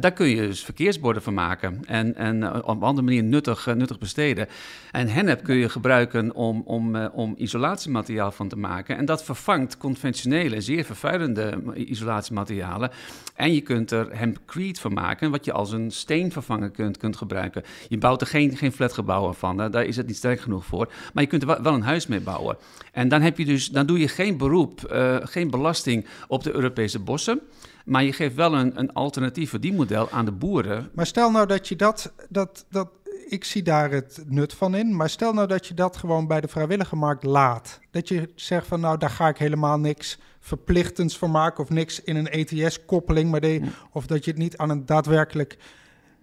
[0.00, 1.84] daar kun je dus verkeersborden van maken.
[1.86, 4.48] En, en op een andere manier nuttig, eh, nuttig besteden.
[4.90, 8.96] En hennep kun je gebruiken om, om, eh, om isolatiemateriaal van te maken.
[8.96, 12.90] En dat vervangt conventionele, zeer vervuilende isolatiematerialen.
[13.34, 17.62] En je kunt er hempcrete van maken, wat je als een steenvervanger kunt, kunt gebruiken.
[17.88, 20.92] Je bouwt er geen, geen flatgebouwen van, daar is het niet sterk genoeg voor.
[21.14, 22.56] Maar je kunt er wel een huis mee bouwen.
[22.92, 24.80] En dan, heb je dus, dan doe je geen beroep,
[25.22, 27.40] geen belasting op de Europese bossen.
[27.84, 30.90] Maar je geeft wel een, een alternatief verdienmodel aan de boeren.
[30.94, 32.88] Maar stel nou dat je dat, dat, dat,
[33.28, 34.96] ik zie daar het nut van in.
[34.96, 37.80] Maar stel nou dat je dat gewoon bij de vrijwillige markt laat.
[37.90, 42.02] Dat je zegt van nou, daar ga ik helemaal niks verplichtends voor maken of niks
[42.02, 43.30] in een ETS-koppeling.
[43.30, 43.60] Maar de,
[43.92, 45.58] of dat je het niet aan een daadwerkelijk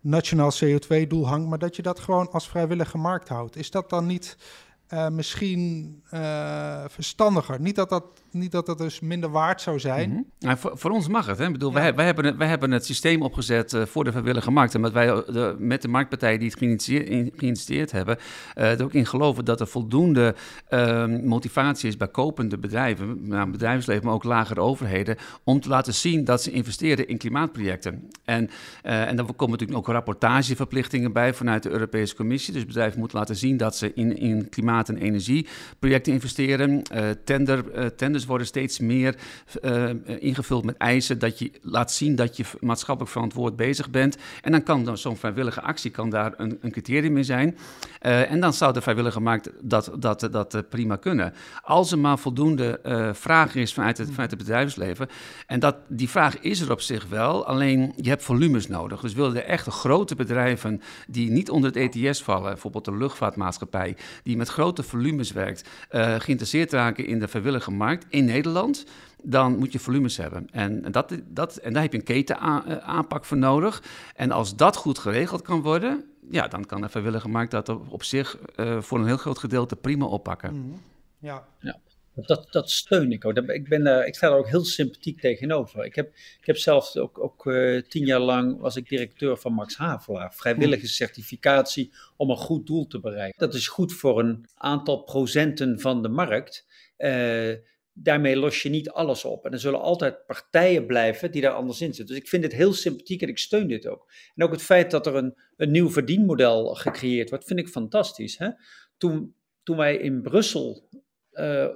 [0.02, 3.56] nationaal CO2-doel hangt, maar dat je dat gewoon als vrijwillige markt houdt.
[3.56, 4.38] Is dat dan niet
[4.94, 7.62] uh, misschien uh, verstandiger?
[7.62, 10.10] Niet dat dat niet dat dat dus minder waard zou zijn.
[10.10, 11.38] Mm nou, voor, voor, ons mag het.
[11.38, 11.46] Hè?
[11.46, 14.76] Ik bedoel, wij, wij, hebben, wij hebben het systeem opgezet uh, voor de vrijwillige markt.
[14.76, 16.84] En wij de, met de marktpartijen die het
[17.36, 18.18] geïnitieerd hebben,
[18.54, 20.36] er ook in geloven dat er voldoende
[20.70, 25.94] uh, motivatie is bij kopende bedrijven, nou, bedrijfsleven, maar ook lagere overheden, om te laten
[25.94, 28.10] zien dat ze investeren in klimaatprojecten.
[28.24, 28.50] En,
[28.82, 32.54] en daar komen natuurlijk ook rapportageverplichtingen bij vanuit de Europese Commissie.
[32.54, 36.84] Dus bedrijven moeten laten zien dat ze in, in klimaat- en energieprojecten investeren.
[37.24, 39.16] tender, tender worden steeds meer
[39.62, 39.90] uh,
[40.20, 44.18] ingevuld met eisen dat je laat zien dat je maatschappelijk verantwoord bezig bent.
[44.42, 47.58] En dan kan zo'n vrijwillige actie kan daar een, een criterium in zijn.
[48.00, 51.34] En dan zou de vrijwillige markt dat, dat, dat prima kunnen.
[51.62, 52.80] Als er maar voldoende
[53.14, 55.08] vraag is vanuit het, vanuit het bedrijfsleven.
[55.48, 59.02] En dat, die vraag is er op zich wel, alleen je hebt volumes nodig.
[59.02, 63.96] Dus willen er echte grote bedrijven die niet onder het ETS vallen, bijvoorbeeld de luchtvaartmaatschappij,
[64.24, 65.70] die met grote volumes werkt,
[66.18, 68.86] geïnteresseerd raken in de vrijwillige markt, in Nederland,
[69.24, 70.48] dan moet je volumes hebben.
[70.52, 73.84] En, dat, dat, en daar heb je een ketenaanpak voor nodig.
[74.16, 78.04] En als dat goed geregeld kan worden, ja, dan kan de vrijwillige markt dat op
[78.04, 80.54] zich uh, voor een heel groot gedeelte prima oppakken.
[80.54, 80.82] Mm -hmm.
[81.20, 81.44] Ja.
[81.60, 81.80] ja.
[82.26, 83.38] Dat, dat steun ik ook.
[83.38, 85.86] Ik, ben daar, ik sta er ook heel sympathiek tegenover.
[85.86, 86.08] Ik heb,
[86.40, 90.34] ik heb zelf ook, ook uh, tien jaar lang was ik directeur van Max Havelaar.
[90.34, 93.40] Vrijwillige certificatie om een goed doel te bereiken.
[93.40, 96.66] Dat is goed voor een aantal procenten van de markt.
[96.98, 97.54] Uh,
[97.94, 99.46] daarmee los je niet alles op.
[99.46, 102.16] En er zullen altijd partijen blijven die daar anders in zitten.
[102.16, 104.12] Dus ik vind het heel sympathiek en ik steun dit ook.
[104.36, 108.38] En ook het feit dat er een, een nieuw verdienmodel gecreëerd wordt, vind ik fantastisch.
[108.38, 108.50] Hè?
[108.98, 110.88] Toen, toen wij in Brussel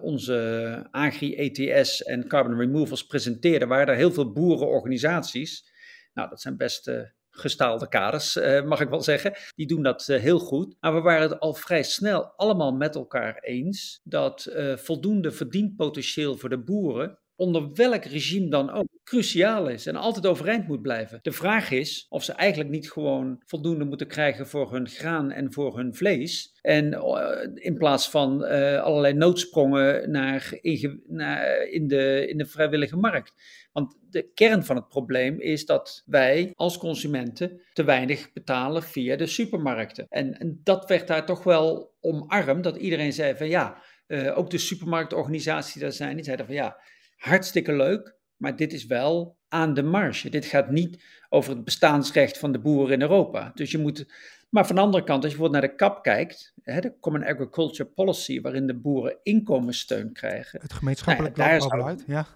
[0.02, 5.72] onze agri-ETS en carbon removals presenteerden, waren er heel veel boerenorganisaties.
[6.13, 9.34] Nou, dat zijn best uh, gestaalde kaders, uh, mag ik wel zeggen.
[9.56, 10.76] Die doen dat heel goed.
[10.80, 16.50] Maar we waren het al vrij snel allemaal met elkaar eens dat voldoende verdienpotentieel voor
[16.50, 21.20] de boeren, onder welk regime dan ook, cruciaal is en altijd overeind moet blijven.
[21.22, 25.54] De vraag is of ze eigenlijk niet gewoon voldoende moeten krijgen voor hun graan en
[25.54, 26.58] voor hun vlees.
[26.62, 33.34] En eh, in plaats van uh, allerlei noodsprongen naar, in, de, in de vrijwillige markt.
[33.72, 39.16] Want de kern van het probleem is dat wij als consumenten te weinig betalen via
[39.16, 40.06] de supermarkten.
[40.10, 44.50] En, en dat werd daar toch wel omarmd, dat iedereen zei van ja, uh, ook
[44.50, 46.78] de supermarktorganisaties daar zijn, die zeiden van ja,
[47.16, 50.30] hartstikke leuk, maar dit is wel aan de marge.
[50.30, 53.52] Dit gaat niet over het bestaansrecht van de boeren in Europa.
[53.56, 54.13] Dus je moet.
[54.50, 57.24] Maar van de andere kant, als je bijvoorbeeld naar de CAP kijkt, hè, de Common
[57.26, 60.62] Agriculture Policy, waarin de boeren inkomenssteun krijgen.
[60.62, 62.28] Het gemeenschappelijk nou ja, landbouwbeleid, ja.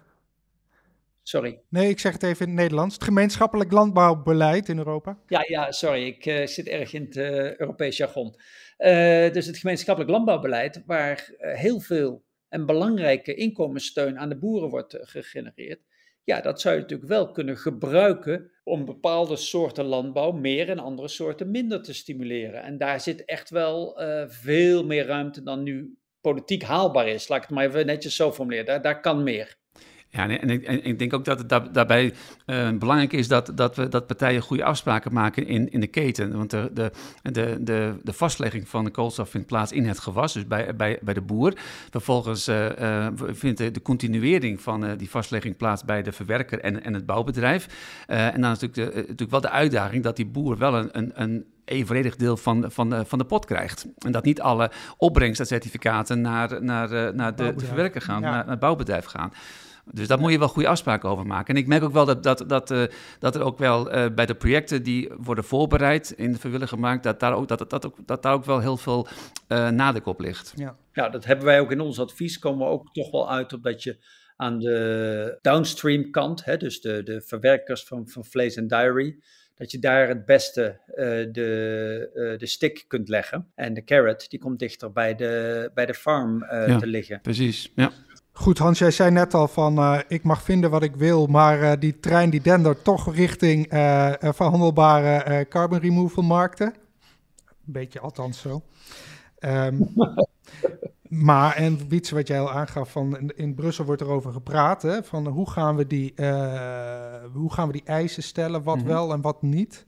[1.22, 1.60] Sorry.
[1.68, 2.94] Nee, ik zeg het even in het Nederlands.
[2.94, 5.18] Het gemeenschappelijk landbouwbeleid in Europa.
[5.26, 8.34] Ja, ja sorry, ik uh, zit erg in het uh, Europees jargon.
[8.78, 14.96] Uh, dus het gemeenschappelijk landbouwbeleid, waar heel veel en belangrijke inkomenssteun aan de boeren wordt
[15.00, 15.80] gegenereerd.
[16.28, 21.08] Ja, dat zou je natuurlijk wel kunnen gebruiken om bepaalde soorten landbouw meer en andere
[21.08, 22.62] soorten minder te stimuleren.
[22.62, 27.28] En daar zit echt wel veel meer ruimte dan nu politiek haalbaar is.
[27.28, 28.82] Laat ik het maar even netjes zo formuleren.
[28.82, 29.56] Daar kan meer.
[30.10, 32.14] Ja, en ik, en ik, denk ook dat het daarbij
[32.46, 36.36] uh, belangrijk is dat, dat, we, dat partijen goede afspraken maken in, in de keten.
[36.36, 36.90] Want de, de,
[37.22, 40.98] de, de, de vastlegging van de koolstof vindt plaats in het gewas, dus bij, bij,
[41.02, 41.52] bij de boer.
[41.90, 46.84] Vervolgens uh, uh, vindt de, de, continuering van die vastlegging plaats bij de verwerker en,
[46.84, 47.66] en het bouwbedrijf.
[48.06, 51.12] en dan is natuurlijk, de, natuurlijk wel de uitdaging dat die boer wel een, een,
[51.14, 53.86] een evenredig deel van, van, de, van de pot krijgt.
[53.98, 58.58] En dat niet alle opbrengstcertificaten naar, naar, naar de, de verwerker gaan, naar, naar het
[58.58, 59.32] bouwbedrijf gaan.
[59.92, 61.54] Dus daar moet je wel goede afspraken over maken.
[61.54, 62.82] En ik merk ook wel dat, dat, dat, uh,
[63.18, 67.02] dat er ook wel uh, bij de projecten die worden voorbereid in de vrijwillige markt,
[67.02, 69.08] dat daar ook, dat, dat, ook, dat daar ook wel heel veel
[69.48, 70.52] uh, nadruk op ligt.
[70.56, 70.76] Ja.
[70.92, 72.38] ja, dat hebben wij ook in ons advies.
[72.38, 73.96] Komen we ook toch wel uit op dat je
[74.36, 79.18] aan de downstream kant, hè, dus de, de verwerkers van, van vlees en dairy,
[79.54, 80.96] dat je daar het beste uh,
[81.32, 83.46] de, uh, de stick kunt leggen.
[83.54, 87.20] En de carrot, die komt dichter bij de, bij de farm uh, ja, te liggen.
[87.20, 87.92] Precies, ja.
[88.38, 91.60] Goed, Hans, jij zei net al van uh, ik mag vinden wat ik wil, maar
[91.60, 96.66] uh, die trein die dendert toch richting uh, verhandelbare carbon removal markten.
[96.66, 98.62] Een beetje althans zo.
[99.40, 99.94] Um,
[101.28, 105.02] maar, en Wietse, wat jij al aangaf, van in, in, Brussel wordt erover gepraat, hè,
[105.02, 106.14] van hoe gaan we die,
[107.32, 108.90] hoe gaan we die eisen stellen, wat mm -hmm.
[108.90, 109.86] wel en wat niet.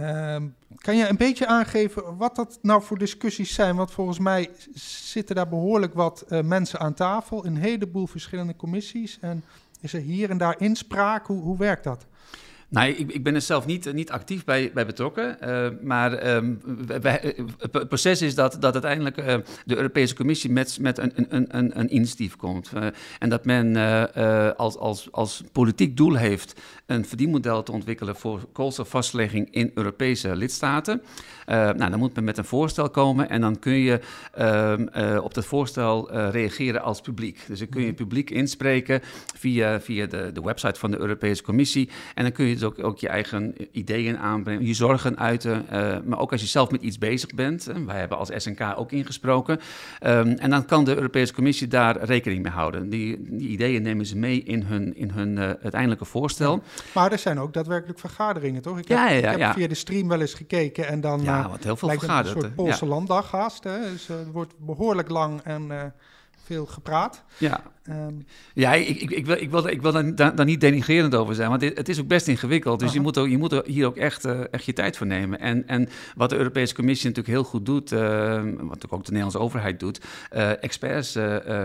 [0.00, 3.76] Um, kan je een beetje aangeven wat dat nou voor discussies zijn?
[3.76, 9.18] Want volgens mij zitten daar behoorlijk wat uh, mensen aan tafel, een heleboel verschillende commissies.
[9.20, 9.44] En
[9.80, 11.26] is er hier en daar inspraak?
[11.26, 12.06] Hoe, hoe werkt dat?
[12.70, 15.36] Nou, ik, ik ben er zelf niet, niet actief bij, bij betrokken.
[15.44, 16.60] Uh, maar um,
[17.00, 21.46] wij, het proces is dat, dat uiteindelijk uh, de Europese Commissie met, met een, een,
[21.56, 22.70] een, een initiatief komt.
[22.74, 22.86] Uh,
[23.18, 23.76] en dat men
[24.56, 31.02] als, als, als politiek doel heeft een verdienmodel te ontwikkelen voor koolstofvastlegging in Europese lidstaten.
[31.46, 34.00] nou, dan moet men met een voorstel komen en dan kun je
[34.32, 37.44] ehm, op dat voorstel reageren als publiek.
[37.46, 39.00] Dus dan kun je het publiek inspreken
[39.36, 41.88] via, via de, de website van de Europese Commissie.
[42.14, 45.66] En dan kun je dus ook, ook je eigen ideeën aanbrengen, je zorgen uiten.
[45.72, 47.68] Uh, maar ook als je zelf met iets bezig bent.
[47.68, 49.60] Uh, wij hebben als SNK ook ingesproken.
[50.02, 52.88] Um, en dan kan de Europese Commissie daar rekening mee houden.
[52.88, 56.52] Die, die ideeën nemen ze mee in hun, in hun uh, uiteindelijke voorstel.
[56.52, 56.82] Ja.
[56.94, 58.78] Maar er zijn ook daadwerkelijk vergaderingen, toch?
[58.78, 61.22] Ik heb, ja, ja, ja, ik heb via de stream wel eens gekeken en dan
[61.22, 62.90] ja, wat heel veel lijkt het een soort Poolse ja.
[62.90, 63.64] landdaggast.
[63.64, 63.80] Hè?
[63.80, 65.92] Dus het wordt behoorlijk lang en
[66.44, 67.24] veel gepraat.
[67.38, 67.60] Ja.
[67.90, 71.34] Um, ja, ik, ik, ik, wil, ik wil, ik wil daar, daar, niet denigrerend over
[71.34, 72.80] zijn, want het is ook best ingewikkeld.
[72.80, 75.06] Dus je moet, ook, je moet er hier ook echt, uh, echt je tijd voor
[75.06, 75.40] nemen.
[75.40, 79.38] En, en wat de Europese Commissie natuurlijk heel goed doet, uh, wat ook de Nederlandse
[79.38, 80.00] overheid doet,
[80.32, 81.18] uh, experts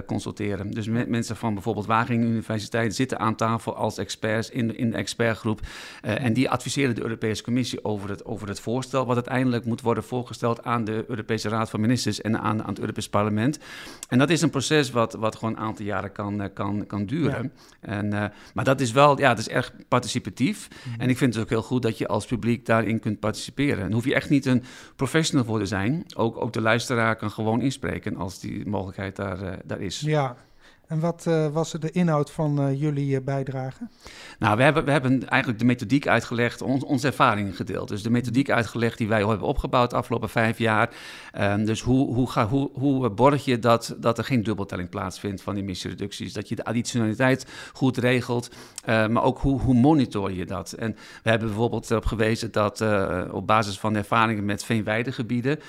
[0.06, 0.72] consulteren.
[0.72, 4.98] Dus me, mensen van bijvoorbeeld Wageningen Universiteit zitten aan tafel als experts in, in de
[4.98, 5.60] expertgroep.
[6.02, 10.04] en die adviseren de Europese Commissie over het, over het voorstel, wat uiteindelijk moet worden
[10.04, 13.60] voorgesteld aan de Europese Raad van Ministers en aan, aan het Europees Parlement.
[14.08, 17.06] En dat is een proces wat, wat gewoon een aantal jaren kan, eh, kan, kan
[17.06, 17.52] duren.
[17.82, 17.88] Ja.
[17.90, 20.68] En, uh, maar dat is wel, ja, het is erg participatief.
[20.70, 21.02] Mm -hmm.
[21.02, 23.84] En ik vind het ook heel goed dat je als publiek daarin kunt participeren.
[23.84, 24.64] Dan hoef je echt niet een
[24.96, 26.04] professional voor te zijn.
[26.16, 30.00] Ook, ook de luisteraar kan gewoon inspreken als die mogelijkheid daar, uh, daar is.
[30.00, 30.38] Ja,
[30.88, 33.88] en wat uh, was de inhoud van uh, jullie uh, bijdrage?
[34.40, 37.88] Nou, we hebben, we hebben eigenlijk de methodiek uitgelegd, on, onze ervaringen gedeeld.
[37.88, 40.90] Dus de methodiek uitgelegd die wij hebben opgebouwd de afgelopen vijf jaar.
[41.40, 45.42] Um, dus hoe, hoe, ga, hoe, hoe borg je dat, dat er geen dubbeltelling plaatsvindt
[45.42, 46.34] van emissiereducties?
[46.34, 48.50] Dat je de additionaliteit goed regelt,
[48.86, 50.72] maar ook hoe, hoe monitor je dat?
[50.72, 52.84] En we hebben bijvoorbeeld erop gewezen dat
[53.32, 55.60] op basis van ervaringen met veenweidegebieden,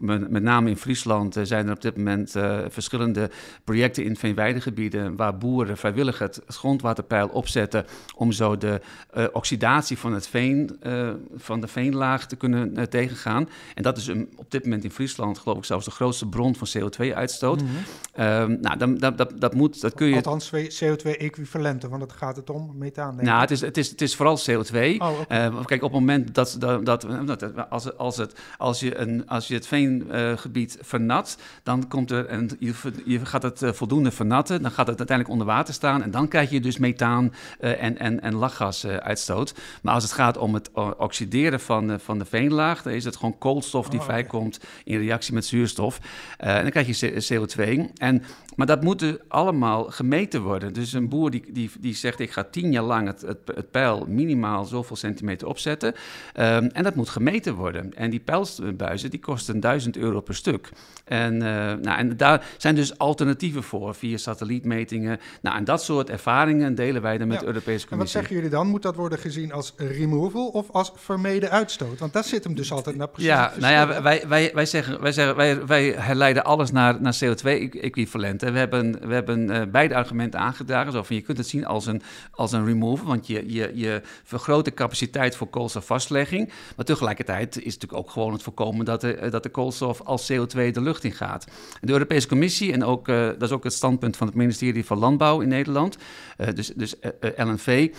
[0.00, 2.30] met, met name in Friesland zijn er op dit moment
[2.68, 3.30] verschillende
[3.64, 7.86] projecten in veenweidegebieden waar boeren vrijwillig het grondwaterpeil opzetten
[8.16, 8.80] om zo de
[9.16, 13.48] uh, oxidatie van, het veen, uh, van de veenlaag te kunnen uh, tegengaan.
[13.74, 16.56] En dat is een, op dit moment in Friesland geloof ik zelfs de grootste bron
[16.56, 17.62] van CO2-uitstoot.
[17.62, 18.60] Mm -hmm.
[18.60, 20.14] nou, dat, dat, dat, dat, moet, dat kun je...
[20.14, 23.16] Althans CO2-equivalenten, want het gaat het om, methaan.
[23.20, 24.76] Nou, het is, het, is, het is vooral CO2.
[24.98, 25.50] Oh, okay.
[25.64, 29.54] kijk, op het moment dat, dat, dat, als, als, het, als, je, een, als je
[29.54, 32.72] het veengebied vernat, dan komt er, en je,
[33.04, 36.50] je gaat het voldoende vernatten, dan gaat het uiteindelijk onder water staan en dan krijg
[36.50, 39.54] je dus methaan en, en, en lachgasuitstoot.
[39.82, 43.38] Maar als het gaat om het oxideren van, van de veenlaag, dan is het gewoon
[43.38, 45.98] koolstof die oh, vrijkomt in reactie met zuurstof.
[45.98, 47.92] Uh, en dan krijg je CO2.
[47.96, 48.22] En,
[48.56, 50.72] maar dat moet dus allemaal gemeten worden.
[50.72, 53.70] Dus een boer die, die, die zegt, ik ga tien jaar lang het, het, het
[53.70, 55.88] pijl minimaal zoveel centimeter opzetten.
[55.88, 57.94] Um, en dat moet gemeten worden.
[57.94, 60.70] En die pijlbuizen, die kosten 1000 euro per stuk.
[61.04, 65.20] En, uh, nou, en daar zijn dus alternatieven voor, via satellietmetingen.
[65.42, 67.42] Nou, en dat soort ervaringen delen wij dan met ja.
[67.42, 67.92] de Europese Commissie.
[67.92, 68.66] En wat zeggen jullie dan?
[68.66, 71.98] Moet dat worden gezien als removal of als vermeden uitstoot?
[71.98, 73.30] Want daar zit hem dus altijd naar precies.
[73.30, 77.18] Ja, nou ja, wij, wij, wij zeggen, wij, zeggen wij, wij herleiden alles naar, naar
[77.24, 78.52] CO2-equivalenten.
[78.52, 80.92] We hebben, we hebben uh, beide argumenten aangedragen.
[80.92, 84.02] Zo van, je kunt het zien als een, als een removal, want je, je, je
[84.24, 86.52] vergroot de capaciteit voor koolstofvastlegging.
[86.76, 90.32] Maar tegelijkertijd is het natuurlijk ook gewoon het voorkomen dat de, dat de koolstof als
[90.32, 91.46] CO2 de lucht in gaat.
[91.80, 94.98] De Europese Commissie, en ook, uh, dat is ook het standpunt van het ministerie van
[94.98, 95.96] Landbouw in Nederland,
[96.38, 96.94] uh, dus, dus
[97.36, 97.94] LNV,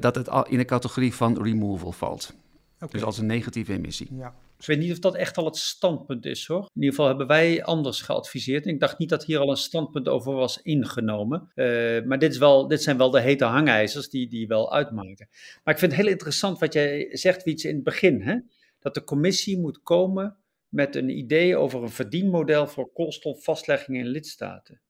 [0.00, 2.34] dat het in de categorie van removal valt.
[2.74, 2.88] Okay.
[2.90, 4.08] Dus als een negatieve emissie.
[4.14, 4.34] Ja.
[4.58, 6.58] Ik weet niet of dat echt al het standpunt is hoor.
[6.58, 8.64] In ieder geval hebben wij anders geadviseerd.
[8.64, 11.50] En ik dacht niet dat hier al een standpunt over was ingenomen.
[11.54, 15.28] Uh, maar dit, is wel, dit zijn wel de hete hangijzers die, die wel uitmaken.
[15.64, 18.20] Maar ik vind het heel interessant wat jij zegt, Wietse, in het begin.
[18.20, 18.36] Hè?
[18.78, 20.36] Dat de commissie moet komen
[20.68, 24.80] met een idee over een verdienmodel voor koolstofvastlegging in lidstaten.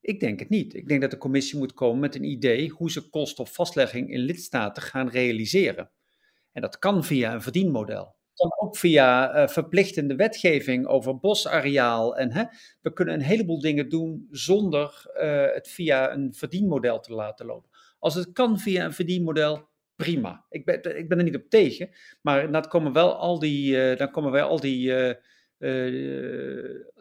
[0.00, 0.74] Ik denk het niet.
[0.74, 4.82] Ik denk dat de commissie moet komen met een idee hoe ze koolstofvastlegging in lidstaten
[4.82, 5.90] gaan realiseren.
[6.52, 8.16] En dat kan via een verdienmodel.
[8.34, 12.16] kan ook via uh, verplichtende wetgeving over bosareaal.
[12.16, 12.44] En hè,
[12.80, 17.70] we kunnen een heleboel dingen doen zonder uh, het via een verdienmodel te laten lopen.
[17.98, 20.44] Als het kan via een verdienmodel, prima.
[20.50, 21.90] Ik ben, ik ben er niet op tegen.
[22.22, 24.92] Maar dan komen wel al die, uh, dan komen wel al die
[25.58, 25.70] uh,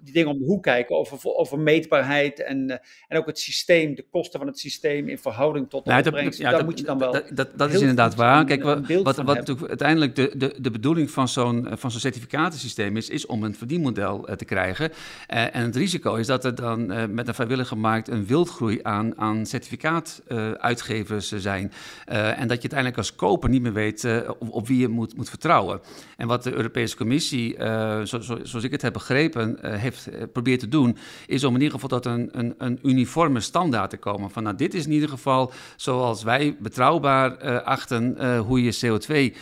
[0.01, 2.75] die dingen om de hoek kijken over, over meetbaarheid en, uh,
[3.07, 6.39] en ook het systeem, de kosten van het systeem in verhouding tot de nou, opbrengst.
[6.39, 7.11] Ja, Daar moet je dan wel.
[7.11, 8.45] Dat, dat, dat is inderdaad waar.
[8.45, 12.97] Kijk, wat, wat, wat natuurlijk uiteindelijk de, de, de bedoeling van zo'n van zo'n certificatensysteem
[12.97, 14.91] is, is om een verdienmodel uh, te krijgen.
[15.27, 19.45] en het risico is dat er dan met een vrijwillige markt een wildgroei aan, aan
[19.45, 21.71] certificaatuitgevers zijn.
[22.05, 25.29] en dat je uiteindelijk als koper niet meer weet op, op, wie je moet, moet
[25.29, 25.79] vertrouwen.
[26.17, 27.55] En wat de Europese Commissie,
[28.03, 31.55] zo, zo zoals ik het heb begrepen, uh, heeft uh, probeert te doen, is om
[31.55, 34.29] in ieder geval tot een, een, een, uniforme standaard te komen.
[34.29, 39.35] Van nou, dit is in ieder geval zoals wij betrouwbaar uh, achten hoe je CO2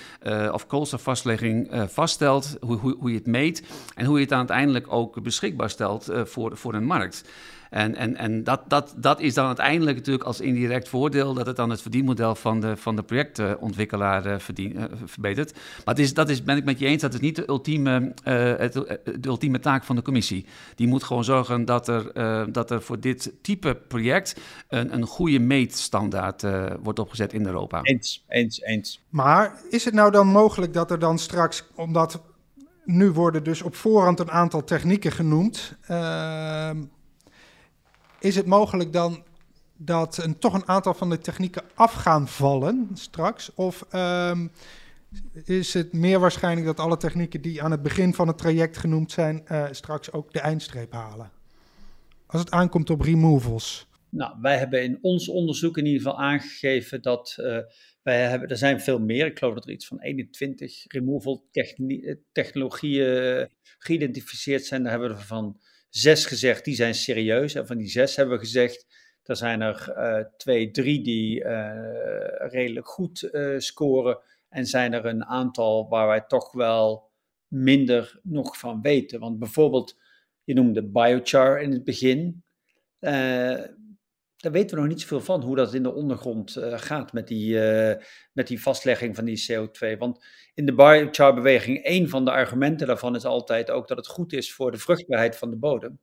[0.52, 3.64] of koolstofvastlegging vaststelt, hoe, hoe, hoe je het meet
[3.96, 7.24] en hoe je het uiteindelijk ook beschikbaar stelt voor, voor een markt.
[7.70, 11.56] En, en, en dat, dat, dat is dan uiteindelijk natuurlijk als indirect voordeel dat het
[11.56, 15.54] dan het verdienmodel van de, van de projectontwikkelaar verdien, uh, verbetert.
[15.54, 18.00] Maar het is, dat is, ben ik met je eens, dat is niet de ultieme,
[18.00, 20.46] uh, het, de ultieme taak van de commissie.
[20.76, 22.12] Die moet gewoon zorgen dat er,
[22.52, 24.40] dat er voor dit type project
[24.70, 26.44] een, een goede meetstandaard
[26.82, 27.80] wordt opgezet in Europa.
[27.82, 29.04] Eens, eens, eens.
[29.10, 32.22] Maar is het nou dan mogelijk dat er dan straks, omdat
[32.86, 35.76] nu worden dus op voorhand een aantal technieken genoemd.
[35.92, 36.70] Uh,
[38.26, 39.24] is het mogelijk dan
[39.78, 43.54] dat een, toch een aantal van de technieken af gaan vallen straks?
[43.56, 44.52] Of um,
[45.46, 49.12] is het meer waarschijnlijk dat alle technieken die aan het begin van het traject genoemd
[49.12, 51.32] zijn, uh, straks ook de eindstreep halen?
[52.26, 53.88] Als het aankomt op removals.
[54.10, 57.58] Nou, wij hebben in ons onderzoek in ieder geval aangegeven dat uh,
[58.04, 61.46] wij hebben, er zijn veel meer, ik geloof dat er iets van 21 removal
[62.32, 64.84] technologieën geïdentificeerd zijn.
[64.84, 65.60] Daar hebben we van
[65.98, 67.56] zes gezegd, die zijn serieus.
[67.56, 68.88] En van die zes hebben we gezegd,
[69.24, 71.72] er zijn er uh, twee, drie die uh,
[72.38, 74.20] redelijk goed uh, scoren.
[74.50, 77.10] En zijn er een aantal waar wij toch wel
[77.48, 79.20] minder nog van weten.
[79.20, 79.98] Want bijvoorbeeld,
[80.44, 82.44] je noemde biochar in het begin
[84.46, 87.28] daar weten we nog niet zoveel van, hoe dat in de ondergrond uh, gaat met
[87.28, 87.94] die, uh,
[88.34, 89.98] met die vastlegging van die CO2.
[89.98, 94.34] Want in de biochar-beweging, een van de argumenten daarvan is altijd ook dat het goed
[94.34, 96.00] is voor de vruchtbaarheid van de bodem.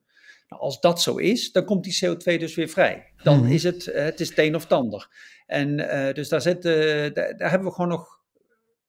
[0.49, 3.13] Nou, als dat zo is, dan komt die CO2 dus weer vrij.
[3.23, 3.53] Dan -hmm.
[3.53, 5.09] is het, het is teen of tander.
[5.47, 8.21] En uh, dus daar, zit, daar, daar hebben we gewoon nog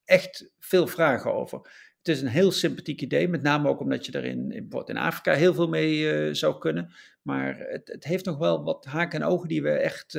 [0.05, 1.61] echt veel vragen over.
[2.03, 4.97] Het is een heel sympathiek idee, met name ook omdat je er in, in, in
[4.97, 6.93] Afrika heel veel mee zou kunnen.
[7.21, 10.13] Maar het, het, heeft nog wel wat haken en ogen die we echt,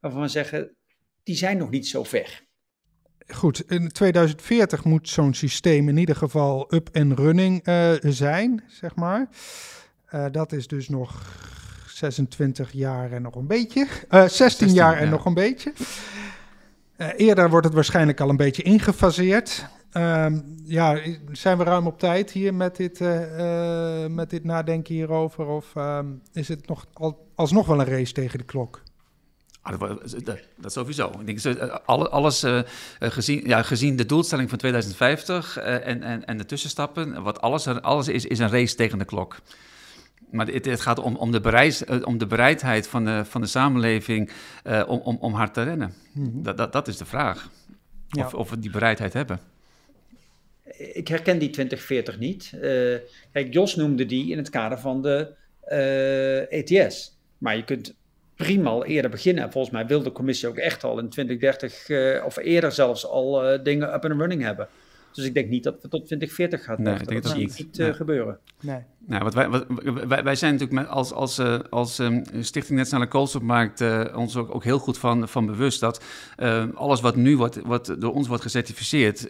[0.00, 0.76] waarvan we zeggen,
[1.22, 2.48] die zijn nog niet zo ver
[3.34, 8.94] goed, in 2040 moet zo'n systeem in ieder geval up en running uh, zijn, zeg
[8.94, 9.28] maar.
[10.14, 11.22] Uh, dat is dus nog
[11.88, 13.80] 26 jaar en nog een beetje.
[13.80, 15.72] Uh, 16, 16, jaar en nog een beetje.
[17.16, 19.66] eerder wordt het waarschijnlijk al een beetje ingefaseerd.
[19.92, 20.98] Um, ja,
[21.32, 23.00] zijn we ruim op tijd hier met dit,
[24.08, 25.46] met dit nadenken hierover?
[25.46, 28.80] Of um, is het nog al, alsnog wel een race tegen de klok?
[29.62, 31.10] Ah, dat, dat, sowieso.
[31.26, 32.60] Ik denk, alles uh,
[32.98, 37.66] gezien, ja, gezien de doelstelling van 2050 uh, en, en, en de tussenstappen, wat alles,
[37.66, 39.40] alles is, is een race tegen de klok.
[40.30, 44.30] Maar het, het gaat om, om, de om de bereidheid van de, van de samenleving
[44.64, 45.94] uh, om, om, om hard te rennen.
[46.12, 46.42] Mm -hmm.
[46.42, 47.50] dat, dat, dat is de vraag.
[48.08, 48.24] Ja.
[48.24, 49.40] Of, of we die bereidheid hebben.
[50.76, 52.50] Ik herken die 2040 niet.
[53.32, 55.34] kijk, Jos noemde die in het kader van de
[56.48, 57.18] ETS.
[57.38, 57.94] Maar je kunt
[58.44, 59.52] prima al eerder beginnen.
[59.52, 63.06] Volgens mij wil de commissie ook echt al in 2030 uh, eh, of eerder zelfs
[63.06, 64.68] al dingen up and running hebben.
[65.12, 66.82] Dus ik denk niet dat we tot 2040 gaan.
[66.82, 68.38] Nee, ik denk dat, dat zie niet uh, gebeuren.
[68.60, 68.80] Nee.
[69.06, 69.66] Nou, wat wij, wat,
[70.06, 74.36] wij, wij zijn natuurlijk met, als, als, uh, als um, Stichting Nationale Koolstofmarkt uh, ons
[74.36, 76.04] ook, ook heel goed van, van bewust dat
[76.38, 79.28] uh, alles wat nu wordt, wat door ons wordt gecertificeerd,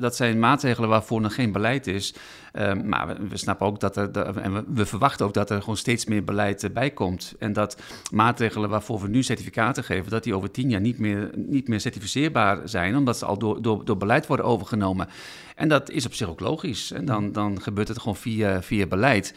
[0.00, 2.14] dat zijn maatregelen waarvoor nog geen beleid is.
[2.52, 5.60] Ehm, maar we, we, snappen ook dat er, en we, we, verwachten ook dat er
[5.60, 7.34] gewoon steeds meer beleid bij komt.
[7.38, 11.30] En dat maatregelen waarvoor we nu certificaten geven, dat die over tien jaar niet meer,
[11.36, 15.08] niet meer certificeerbaar zijn, omdat ze al door, door, door beleid worden overgenomen.
[15.56, 16.92] En dat is op zich ook logisch.
[16.92, 19.34] En dan, dan gebeurt het gewoon via, via beleid.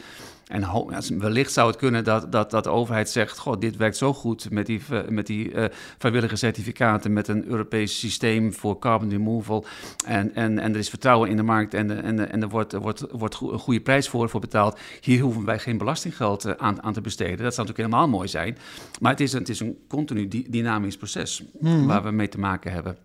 [0.48, 4.14] En wellicht zou het kunnen dat, dat, dat de overheid zegt: Goh, dit werkt zo
[4.14, 5.64] goed met die, met die uh,
[5.98, 9.64] vrijwillige certificaten, met een Europees systeem voor carbon removal.
[10.06, 13.04] En, en, en er is vertrouwen in de markt en, en, en er wordt, wordt,
[13.10, 14.78] wordt een goede prijs voor, voor betaald.
[15.00, 17.44] Hier hoeven wij geen belastinggeld eh, aan, aan te besteden.
[17.44, 18.58] Dat zou natuurlijk helemaal mooi zijn.
[19.00, 21.86] Maar het is een, het is een continu dynamisch proces mm.
[21.86, 22.96] waar we mee te maken hebben.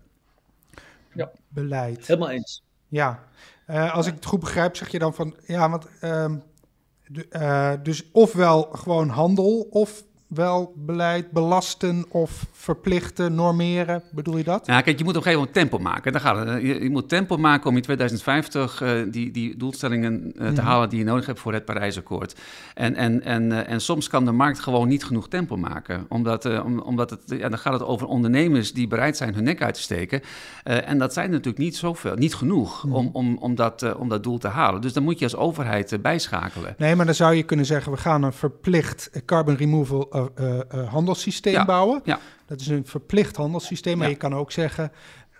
[1.52, 2.06] Beleid.
[2.06, 2.64] Helemaal eens.
[2.88, 3.24] Ja,
[3.66, 6.24] uh, als ik het goed begrijp, zeg je dan van ja, want uh,
[7.30, 14.02] uh, dus ofwel gewoon handel of wel beleid belasten of verplichten, normeren?
[14.10, 14.66] Bedoel je dat?
[14.66, 16.12] Ja, kijk, je moet op een gegeven moment tempo maken.
[16.12, 16.62] Dan gaat het.
[16.62, 20.52] Je, je moet tempo maken om in 2050 uh, eh, die, die doelstellingen uh, te
[20.52, 20.60] mhm.
[20.60, 22.40] halen die je nodig hebt voor het Parijsakkoord.
[22.74, 26.06] En, en, en, uh, en soms kan de markt gewoon niet genoeg tempo maken.
[26.08, 29.62] Omdat, om, omdat het, ja, dan gaat het over ondernemers die bereid zijn hun nek
[29.62, 30.20] uit te steken.
[30.62, 32.94] en dat zijn natuurlijk niet zoveel, niet genoeg mm.
[32.94, 34.80] om, om, om, dat, om dat doel te halen.
[34.80, 36.74] Dus dan moet je als overheid bijschakelen.
[36.78, 40.88] Nee, maar dan zou je kunnen zeggen, we gaan een verplicht carbon removal uh, uh,
[40.88, 42.00] handelssysteem bouwen.
[42.04, 42.20] Ja.
[42.46, 43.98] Dat is een verplicht handelssysteem.
[43.98, 44.92] Maar je kan ook zeggen,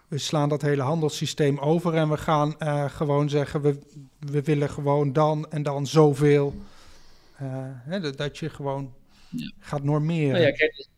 [0.08, 3.78] we slaan dat hele handelssysteem over en we gaan uh, gewoon zeggen, we,
[4.18, 6.54] we willen gewoon dan en dan zoveel.
[7.34, 8.94] Hè, dat je gewoon
[9.58, 10.32] gaat normeren.
[10.32, 10.88] Nou ja, kijk,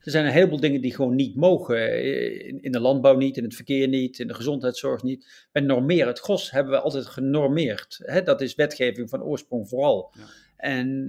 [0.00, 2.02] er zijn een heleboel dingen die gewoon niet mogen.
[2.46, 5.48] In, in, de landbouw niet, in het verkeer niet, in de gezondheidszorg niet.
[5.52, 8.00] Bij normeren, het GOS hebben we altijd genormeerd.
[8.02, 8.22] Hè?
[8.22, 10.12] Dat is wetgeving van oorsprong vooral.
[10.12, 10.22] Ja.
[10.56, 11.04] En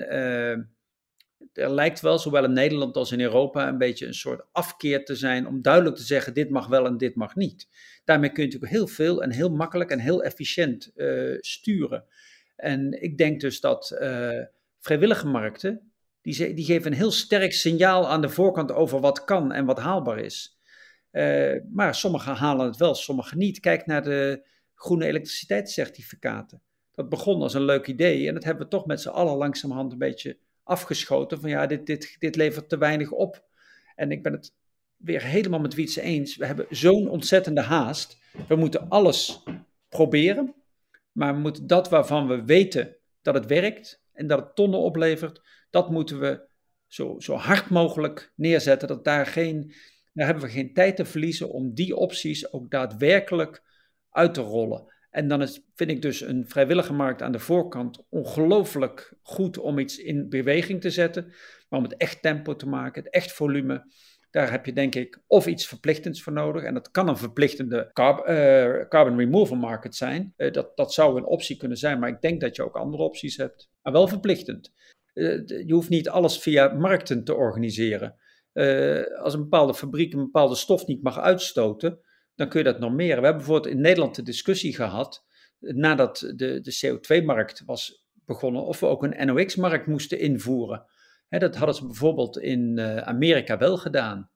[1.54, 5.16] er lijkt wel, zowel in Nederland als in Europa, een beetje een soort afkeer te
[5.16, 7.68] zijn om duidelijk te zeggen: dit mag wel en dit mag niet.
[8.04, 12.06] Daarmee kun je natuurlijk heel veel en heel makkelijk en heel efficiënt uh, sturen.
[12.56, 14.40] En ik denk dus dat uh,
[14.80, 19.52] vrijwillige markten, die, die geven een heel sterk signaal aan de voorkant over wat kan
[19.52, 20.60] en wat haalbaar is.
[21.12, 23.60] Uh, maar sommigen halen het wel, sommigen niet.
[23.60, 26.62] Kijk naar de groene elektriciteitscertificaten.
[26.92, 29.92] Dat begon als een leuk idee en dat hebben we toch met z'n allen langzamerhand
[29.92, 33.44] een beetje afgeschoten van ja, dit, dit, dit levert te weinig op.
[33.96, 34.54] En ik ben het
[34.98, 36.36] weer helemaal met Wietse eens.
[36.36, 38.18] We hebben zo'n ontzettende haast.
[38.48, 39.44] We moeten alles
[39.90, 40.56] proberen,
[41.12, 45.42] maar we moeten dat waarvan we weten dat het werkt en dat het tonnen oplevert,
[45.70, 46.48] dat moeten we
[46.88, 48.88] zo, zo hard mogelijk neerzetten.
[48.88, 49.74] Dat daar geen,
[50.14, 53.64] daar hebben we geen tijd te verliezen om die opties ook daadwerkelijk
[54.10, 54.94] uit te rollen.
[55.12, 59.80] En dan is, vind ik dus een vrijwillige markt aan de voorkant ongelooflijk goed om
[59.80, 61.34] iets in beweging te zetten.
[61.70, 63.86] Maar om het echt tempo te maken, het echt volume,
[64.30, 66.64] daar heb je denk ik of iets verplichtends voor nodig.
[66.64, 70.34] En dat kan een verplichtende uh, carbon removal market zijn.
[70.38, 73.04] Uh, dat, dat zou een optie kunnen zijn, maar ik denk dat je ook andere
[73.04, 73.70] opties hebt.
[73.82, 74.74] Maar wel verplichtend.
[75.14, 78.16] Uh, je hoeft niet alles via markten te organiseren.
[79.22, 82.00] als een bepaalde fabriek een bepaalde stof niet mag uitstoten,
[82.42, 83.18] dan kun je dat normeren.
[83.18, 85.26] We hebben bijvoorbeeld in Nederland de discussie gehad,
[85.60, 90.86] nadat de, de CO2-markt was begonnen, of we ook een NOx-markt moesten invoeren.
[91.30, 94.30] dat hadden ze bijvoorbeeld in uh, Amerika wel gedaan.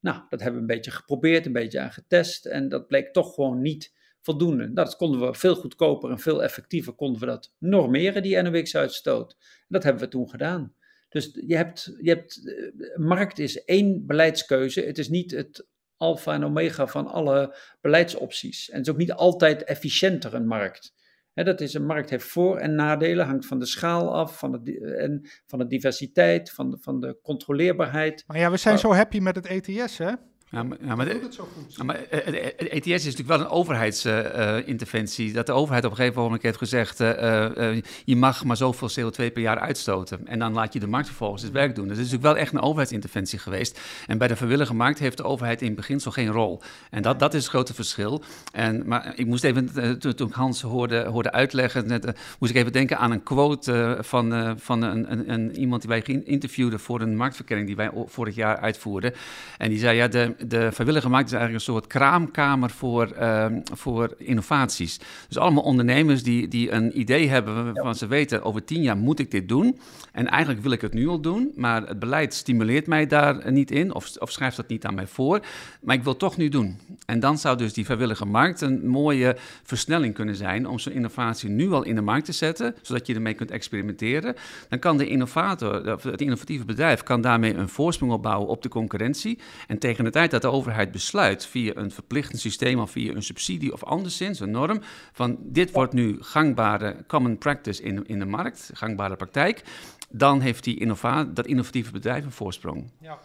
[0.00, 2.46] Nou, dat hebben we een beetje geprobeerd, een beetje aan getest.
[2.46, 4.72] En dat bleek toch gewoon niet voldoende.
[4.72, 9.36] Dat konden we veel goedkoper en veel effectiever konden we dat normeren, die NOx-uitstoot.
[9.68, 10.74] Dat hebben we toen gedaan.
[11.08, 14.80] Dus je hebt, je hebt, eh, markt is één beleidskeuze.
[14.80, 15.66] Het is niet het
[16.02, 18.70] alfa en omega van alle beleidsopties.
[18.70, 20.92] En het is ook niet altijd efficiënter een markt.
[21.34, 24.96] dat is, een markt heeft voor- en nadelen, hangt van de schaal af, van de,
[24.96, 28.24] en van de diversiteit, van de, van de controleerbaarheid.
[28.26, 30.12] Maar ja, we zijn zo happy met het ETS, hè?
[30.52, 31.74] Ja, maar, ja, maar, Doet het zo goed?
[31.76, 35.32] ja, maar de ETS is natuurlijk wel een overheidsinterventie.
[35.32, 39.32] dat de overheid op een gegeven moment heeft gezegd: eh, je mag maar zoveel CO2
[39.32, 40.26] per jaar uitstoten.
[40.26, 41.88] En dan laat je de markt vervolgens het werk doen.
[41.88, 43.80] Dus het is natuurlijk wel echt een overheidsinterventie geweest.
[44.06, 46.60] En bij de vrijwillige markt heeft de overheid in beginsel geen rol.
[46.90, 48.22] En dat, dat is het grote verschil.
[48.52, 52.04] En, maar ik moest even, toen, toen ik Hans hoorde, hoorde uitleggen, net,
[52.38, 56.02] moest ik even denken aan een quote van, van een, een, een, iemand die wij
[56.24, 59.12] interviewden voor een marktverkenning die wij vorig jaar uitvoerden.
[59.58, 63.60] En die zei: ja, de, de vrijwillige markt is eigenlijk een soort kraamkamer voor, ehm,
[63.72, 65.00] voor innovaties.
[65.28, 69.18] Dus allemaal ondernemers die, die een idee hebben waarvan ze weten: over tien jaar moet
[69.18, 69.78] ik dit doen.
[70.12, 73.70] En eigenlijk wil ik het nu al doen, maar het beleid stimuleert mij daar niet
[73.70, 75.40] in of, of schrijft dat niet aan mij voor.
[75.80, 76.78] Maar ik wil het toch nu doen.
[77.06, 81.50] En dan zou dus die vrijwillige markt een mooie versnelling kunnen zijn om zo'n innovatie
[81.50, 84.34] nu al in de markt te zetten, zodat je ermee kunt experimenteren.
[84.68, 88.68] Dan kan de innovator, of het innovatieve bedrijf, kan daarmee een voorsprong opbouwen op de
[88.68, 89.38] concurrentie.
[89.66, 93.22] En tegen de tijd dat de overheid besluit via een verplichtend systeem of via een
[93.22, 94.80] subsidie of anderszins, een norm,
[95.12, 99.62] van dit wordt nu gangbare common practice in, in de markt, gangbare praktijk,
[100.10, 102.90] dan heeft die innova dat innovatieve bedrijf een voorsprong.
[103.00, 103.18] Ja.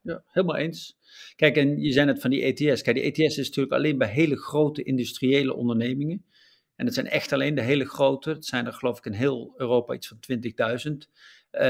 [0.00, 0.96] Ja, helemaal eens.
[1.36, 2.82] Kijk, en je zei net van die ETS.
[2.82, 6.24] Kijk, die ETS is natuurlijk alleen bij hele grote industriële ondernemingen.
[6.76, 8.30] En het zijn echt alleen de hele grote.
[8.30, 10.92] Het zijn er geloof ik in heel Europa iets van 20.000.
[11.50, 11.62] Eh,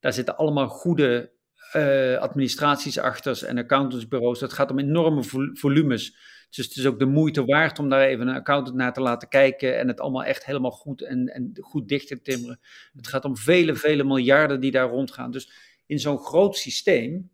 [0.00, 1.30] daar zitten allemaal goede
[1.72, 4.38] eh, administraties achter en accountantsbureaus.
[4.38, 6.16] Dat gaat om enorme vol- volumes.
[6.50, 9.28] Dus het is ook de moeite waard om daar even een accountant naar te laten
[9.28, 12.60] kijken en het allemaal echt helemaal goed en, en goed dicht te timmeren.
[12.92, 15.30] Het gaat om vele, vele miljarden die daar rondgaan.
[15.30, 15.52] Dus
[15.86, 17.30] in zo'n groot systeem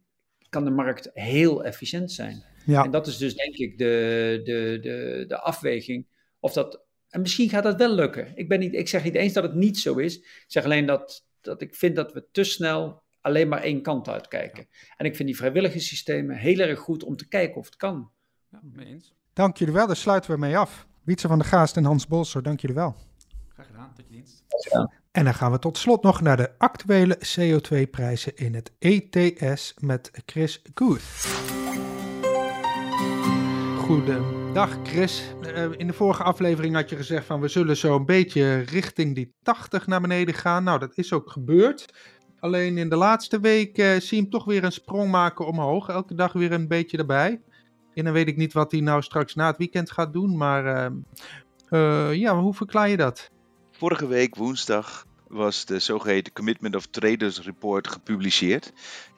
[0.49, 2.45] kan de markt heel efficiënt zijn.
[2.67, 2.85] Ja.
[2.85, 6.07] En dat is dus denk ik de, de, de, de afweging.
[6.41, 8.33] Of dat, en misschien gaat dat wel lukken.
[8.35, 10.17] Ik, ben niet, ik zeg niet eens dat het niet zo is.
[10.19, 14.09] Ik zeg alleen dat, dat ik vind dat we te snel alleen maar één kant
[14.09, 14.67] uitkijken.
[14.97, 18.11] En ik vind die vrijwillige systemen heel erg goed om te kijken of het kan.
[18.51, 19.15] Ja, mee eens.
[19.33, 20.87] Dank jullie wel, daar sluiten we mee af.
[21.05, 22.97] Wietse van der Gaast en Hans Bolser, dank jullie wel.
[23.49, 24.45] Graag gedaan, tot je dienst.
[25.11, 30.11] En dan gaan we tot slot nog naar de actuele CO2-prijzen in het ETS met
[30.27, 31.03] Chris Guth.
[33.79, 35.23] Goedendag Chris.
[35.43, 39.15] Eh, in de vorige aflevering had je gezegd van we zullen zo een beetje richting
[39.15, 40.65] die 80 naar beneden gaan.
[40.65, 41.95] Nou, dat is ook gebeurd.
[42.41, 45.89] Alleen in de laatste week eh, zie je hem toch weer een sprong maken omhoog.
[45.89, 47.41] Elke dag weer een beetje erbij.
[47.99, 50.37] En dan weet ik niet wat hij nou straks na het weekend gaat doen.
[50.37, 50.91] Maar eh,
[51.69, 53.31] eh, ja, hoe verklaar je dat?
[53.71, 58.73] Vorige week woensdag was de zogeheten Commitment of Traders Report gepubliceerd.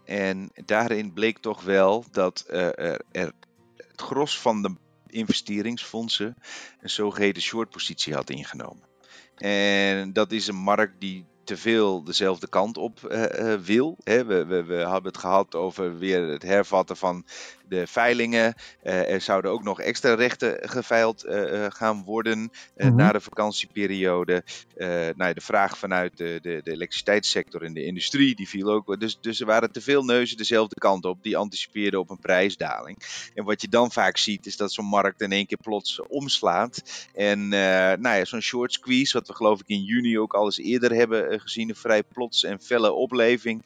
[0.04, 3.32] En daarin bleek toch wel dat eh, er, er
[3.76, 4.74] het gros van de
[5.06, 6.36] investeringsfondsen
[6.80, 8.88] een zogeheten short positie had ingenomen.
[9.36, 13.96] En dat is een markt die te veel dezelfde kant op eh, eh, wil.
[14.04, 14.24] Hè.
[14.24, 17.24] We, we, we hebben het gehad over weer het hervatten van
[17.70, 18.54] de veilingen.
[18.82, 22.94] Eh, er zouden ook nog extra rechten geveild eh, eh, gaan worden Mhm.
[22.94, 24.42] na de vakantieperiode.
[24.76, 29.00] Nou ja, de vraag vanuit de, de, de elektriciteitssector en de industrie, die viel ook.
[29.00, 32.98] Dus, dus er waren te veel neuzen dezelfde kant op, die anticipeerden op een prijsdaling.
[33.34, 36.82] En wat je dan vaak ziet, is dat zo'n markt in één keer plots omslaat.
[37.14, 40.58] En nou ja, zo'n short squeeze, wat we geloof ik in juni ook al eens
[40.58, 43.64] eerder hebben gezien, een vrij plots en felle opleving,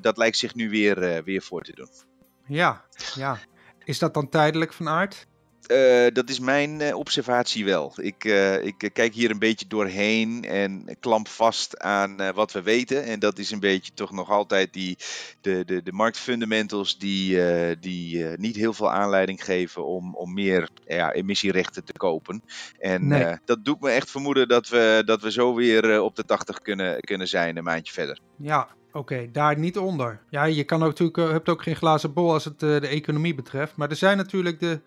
[0.00, 2.13] dat lijkt zich nu weer, weer voor te doen.
[2.46, 2.84] Ja,
[3.14, 3.38] ja.
[3.84, 5.26] Is dat dan tijdelijk van aard?
[5.66, 7.92] Eh, dat is mijn eh, observatie wel.
[7.96, 13.04] Ik, eh, ik kijk hier een beetje doorheen en klamp vast aan wat we weten.
[13.04, 14.96] En dat is een beetje toch nog altijd die,
[15.40, 17.38] de, de, de marktfundamentals die,
[17.78, 22.42] die niet heel veel aanleiding geven om, om meer ja, emissierechten te kopen.
[22.78, 23.36] En Nee.
[23.44, 27.00] dat doet me echt vermoeden dat we, dat we zo weer op de 80 kunnen,
[27.00, 28.18] kunnen zijn een maandje verder.
[28.36, 30.20] Ja, oké, daar niet onder.
[30.30, 33.34] Ja, je kan natuurlijk, eh, hebt ook geen glazen bol als het eh, de economie
[33.34, 33.76] betreft.
[33.76, 34.80] Maar er zijn natuurlijk de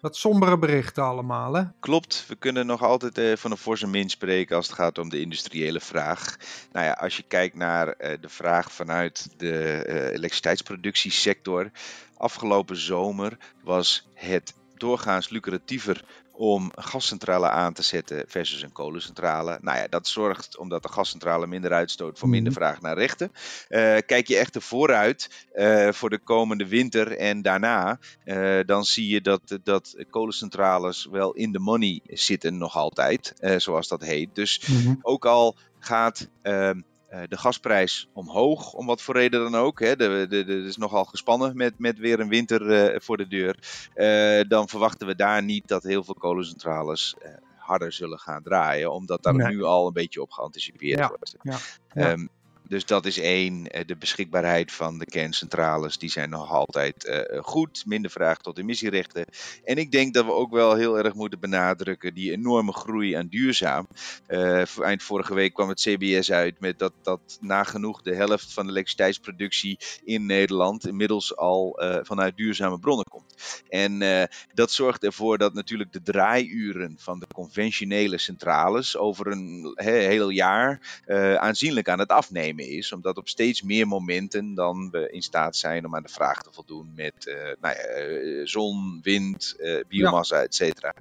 [0.00, 1.62] wat sombere berichten allemaal, hè?
[1.80, 5.08] Klopt, we kunnen nog altijd eh, van een forse min spreken als het gaat om
[5.08, 6.36] de industriële vraag.
[6.72, 7.86] Nou ja, als je kijkt naar
[8.20, 11.70] de vraag vanuit de elektriciteitsproductiesector.
[12.16, 16.04] Afgelopen zomer was het doorgaans lucratiever
[16.42, 19.58] om een gascentrale aan te zetten versus een kolencentrale.
[19.60, 22.60] Nou ja, dat zorgt omdat de gascentrale minder uitstoot voor minder Mhm.
[22.60, 23.32] vraag naar rechten.
[23.68, 29.08] Eh, kijk je echt vooruit eh, voor de komende winter en daarna, eh, dan zie
[29.08, 34.34] je dat, dat kolencentrales wel in de money zitten nog altijd, zoals dat heet.
[34.34, 34.62] Dus
[35.02, 36.82] ook al gaat ehm, eh,
[37.28, 39.80] de gasprijs omhoog, om wat voor reden dan ook.
[39.80, 39.96] Hè.
[39.96, 43.56] De, de, is nogal gespannen met, met weer een winter eh, voor de deur.
[43.94, 48.92] Eh, dan verwachten we daar niet dat heel veel kolencentrales eh, harder zullen gaan draaien.
[48.92, 49.54] Omdat daar Nee.
[49.54, 51.36] nu al een beetje op geanticipeerd Ja, wordt.
[51.42, 51.56] ja,
[51.94, 52.10] ja.
[52.10, 52.26] Ehm,
[52.72, 53.66] dus dat is één.
[53.66, 57.82] Eh, De beschikbaarheid van de kerncentrales, die zijn nog altijd eh, goed.
[57.86, 59.24] Minder vraag tot emissierechten.
[59.64, 63.26] En ik denk dat we ook wel heel erg moeten benadrukken die enorme groei aan
[63.28, 63.88] duurzaam.
[64.26, 68.64] Eh, eind vorige week kwam het CBS uit met dat, dat nagenoeg de helft van
[68.64, 73.34] de elektriciteitsproductie in Nederland inmiddels al vanuit duurzame bronnen komt.
[73.68, 80.06] En dat zorgt ervoor dat natuurlijk de draaiuren van de conventionele centrales over een he-
[80.06, 81.00] heel jaar
[81.38, 82.92] aanzienlijk aan het afnemen is.
[82.92, 86.52] Omdat op steeds meer momenten dan we in staat zijn om aan de vraag te
[86.52, 90.94] voldoen met eh, nou ja, eh, zon, wind, eh, biomassa, et cetera.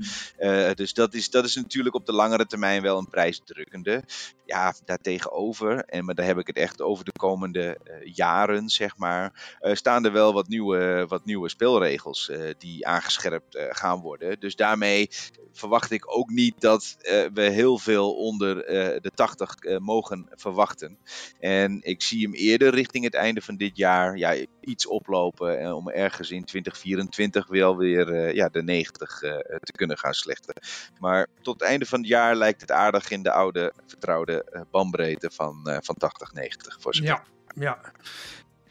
[0.74, 4.03] Dus dat is, dat is natuurlijk op de langere termijn wel een prijsdrukkende.
[4.45, 9.57] Ja, daartegenover, en maar daar heb ik het echt over de komende jaren, zeg maar,
[9.74, 14.39] staan er wel wat nieuwe, wat nieuwe speelregels die aangescherpt gaan worden.
[14.39, 15.09] Dus daarmee
[15.51, 16.97] verwacht ik ook niet dat
[17.34, 18.55] we heel veel onder
[19.01, 20.97] de 80 eh, mogen verwachten.
[21.42, 25.76] En ik zie hem eerder richting het einde van dit jaar ja, iets oplopen eh,
[25.76, 30.54] om ergens in 2024 wel weer eh, ja, de 90 eh, te kunnen gaan slechten.
[31.00, 35.32] Maar tot het einde van het jaar lijkt het aardig in de oude vertrouwde bandbreedte
[35.34, 37.10] van, eh, van 80, 90 voor zover.
[37.10, 37.24] Ja,
[37.54, 37.82] ja.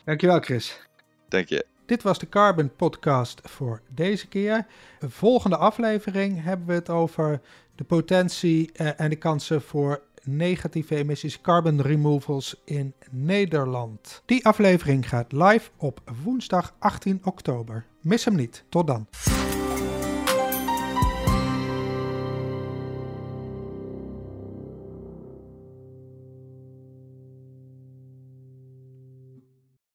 [0.05, 0.81] Dankjewel, Chris.
[1.29, 1.66] Dank je.
[1.87, 4.66] Dit was de Carbon Podcast voor deze keer.
[4.99, 7.41] De volgende aflevering hebben we het over
[7.75, 14.23] de potentie en de kansen voor negatieve emissies carbon removals in Nederland.
[14.27, 17.87] Die aflevering gaat live op woensdag 18 oktober.
[18.01, 18.64] Mis hem niet.
[18.68, 19.07] Tot dan.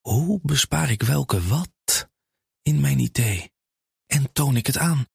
[0.02, 2.10] Hoe bespaar ik welke wat
[2.62, 3.52] in mijn idee?
[4.06, 5.06] En toon ik het aan?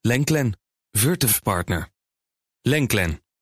[0.00, 0.58] Lenklen,
[0.90, 1.88] Virtuf Partner.
[2.60, 3.20] Lenklen,